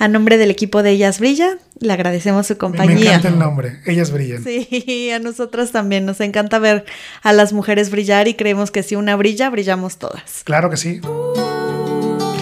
A 0.00 0.08
nombre 0.08 0.36
del 0.36 0.50
equipo 0.50 0.82
de 0.82 0.90
Ellas 0.90 1.20
Brilla, 1.20 1.58
le 1.78 1.92
agradecemos 1.92 2.48
su 2.48 2.58
compañía. 2.58 2.96
Me 2.96 3.02
encanta 3.02 3.28
el 3.28 3.38
nombre, 3.38 3.78
Ellas 3.86 4.10
Brillan. 4.10 4.42
Sí, 4.42 5.10
a 5.14 5.20
nosotras 5.20 5.70
también. 5.70 6.04
Nos 6.04 6.20
encanta 6.20 6.58
ver 6.58 6.86
a 7.22 7.32
las 7.32 7.52
mujeres 7.52 7.88
brillar 7.92 8.26
y 8.26 8.34
creemos 8.34 8.72
que 8.72 8.82
si 8.82 8.96
una 8.96 9.14
brilla, 9.14 9.48
brillamos 9.48 9.96
todas. 9.98 10.42
Claro 10.42 10.70
que 10.70 10.76
sí. 10.76 11.00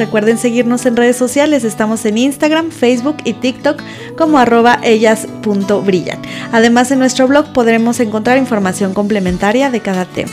Recuerden 0.01 0.39
seguirnos 0.39 0.87
en 0.87 0.97
redes 0.97 1.19
sociales, 1.19 1.63
estamos 1.63 2.07
en 2.07 2.17
Instagram, 2.17 2.71
Facebook 2.71 3.19
y 3.27 3.35
TikTok 3.35 3.83
como 4.17 4.39
arroba 4.39 4.81
ellas.brillan. 4.83 6.19
Además 6.53 6.91
en 6.91 7.01
nuestro 7.01 7.29
blog 7.29 7.53
podremos 7.53 8.01
encontrar 8.01 8.39
información 8.39 8.95
complementaria 8.95 9.71
de 9.71 9.81
cada 9.81 10.07
tema. 10.07 10.33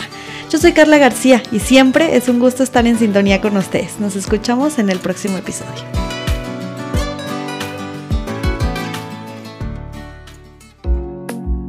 Yo 0.50 0.58
soy 0.58 0.72
Carla 0.72 0.98
García 1.00 1.44
y 1.52 1.60
siempre 1.60 2.16
es 2.16 2.30
un 2.30 2.40
gusto 2.40 2.64
estar 2.64 2.88
en 2.88 2.98
sintonía 2.98 3.42
con 3.42 3.58
ustedes. 3.58 4.00
Nos 4.00 4.16
escuchamos 4.16 4.80
en 4.80 4.90
el 4.90 5.00
próximo 5.00 5.38
episodio. 5.38 5.84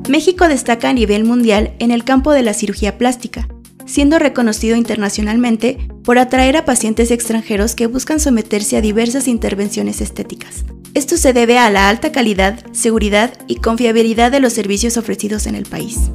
México 0.08 0.46
destaca 0.46 0.90
a 0.90 0.92
nivel 0.92 1.24
mundial 1.24 1.72
en 1.80 1.90
el 1.90 2.04
campo 2.04 2.30
de 2.30 2.44
la 2.44 2.54
cirugía 2.54 2.96
plástica, 2.96 3.48
siendo 3.88 4.18
reconocido 4.18 4.76
internacionalmente 4.76 5.78
por 6.04 6.18
atraer 6.18 6.56
a 6.56 6.64
pacientes 6.64 7.10
extranjeros 7.10 7.74
que 7.74 7.86
buscan 7.86 8.20
someterse 8.20 8.76
a 8.76 8.80
diversas 8.80 9.26
intervenciones 9.26 10.00
estéticas. 10.00 10.64
Esto 10.94 11.16
se 11.16 11.32
debe 11.32 11.58
a 11.58 11.70
la 11.70 11.88
alta 11.88 12.12
calidad, 12.12 12.64
seguridad 12.72 13.32
y 13.46 13.56
confiabilidad 13.56 14.30
de 14.30 14.40
los 14.40 14.52
servicios 14.52 14.96
ofrecidos 14.96 15.46
en 15.46 15.54
el 15.54 15.64
país. 15.64 16.10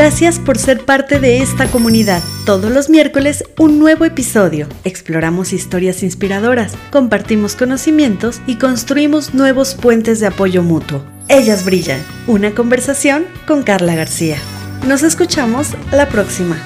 Gracias 0.00 0.38
por 0.38 0.56
ser 0.56 0.86
parte 0.86 1.20
de 1.20 1.42
esta 1.42 1.70
comunidad. 1.70 2.22
Todos 2.46 2.72
los 2.72 2.88
miércoles 2.88 3.44
un 3.58 3.78
nuevo 3.78 4.06
episodio. 4.06 4.66
Exploramos 4.82 5.52
historias 5.52 6.02
inspiradoras, 6.02 6.72
compartimos 6.90 7.54
conocimientos 7.54 8.40
y 8.46 8.56
construimos 8.56 9.34
nuevos 9.34 9.74
puentes 9.74 10.18
de 10.18 10.28
apoyo 10.28 10.62
mutuo. 10.62 11.04
Ellas 11.28 11.66
brillan. 11.66 12.02
Una 12.26 12.52
conversación 12.52 13.26
con 13.46 13.62
Carla 13.62 13.94
García. 13.94 14.38
Nos 14.88 15.02
escuchamos 15.02 15.76
la 15.92 16.08
próxima. 16.08 16.56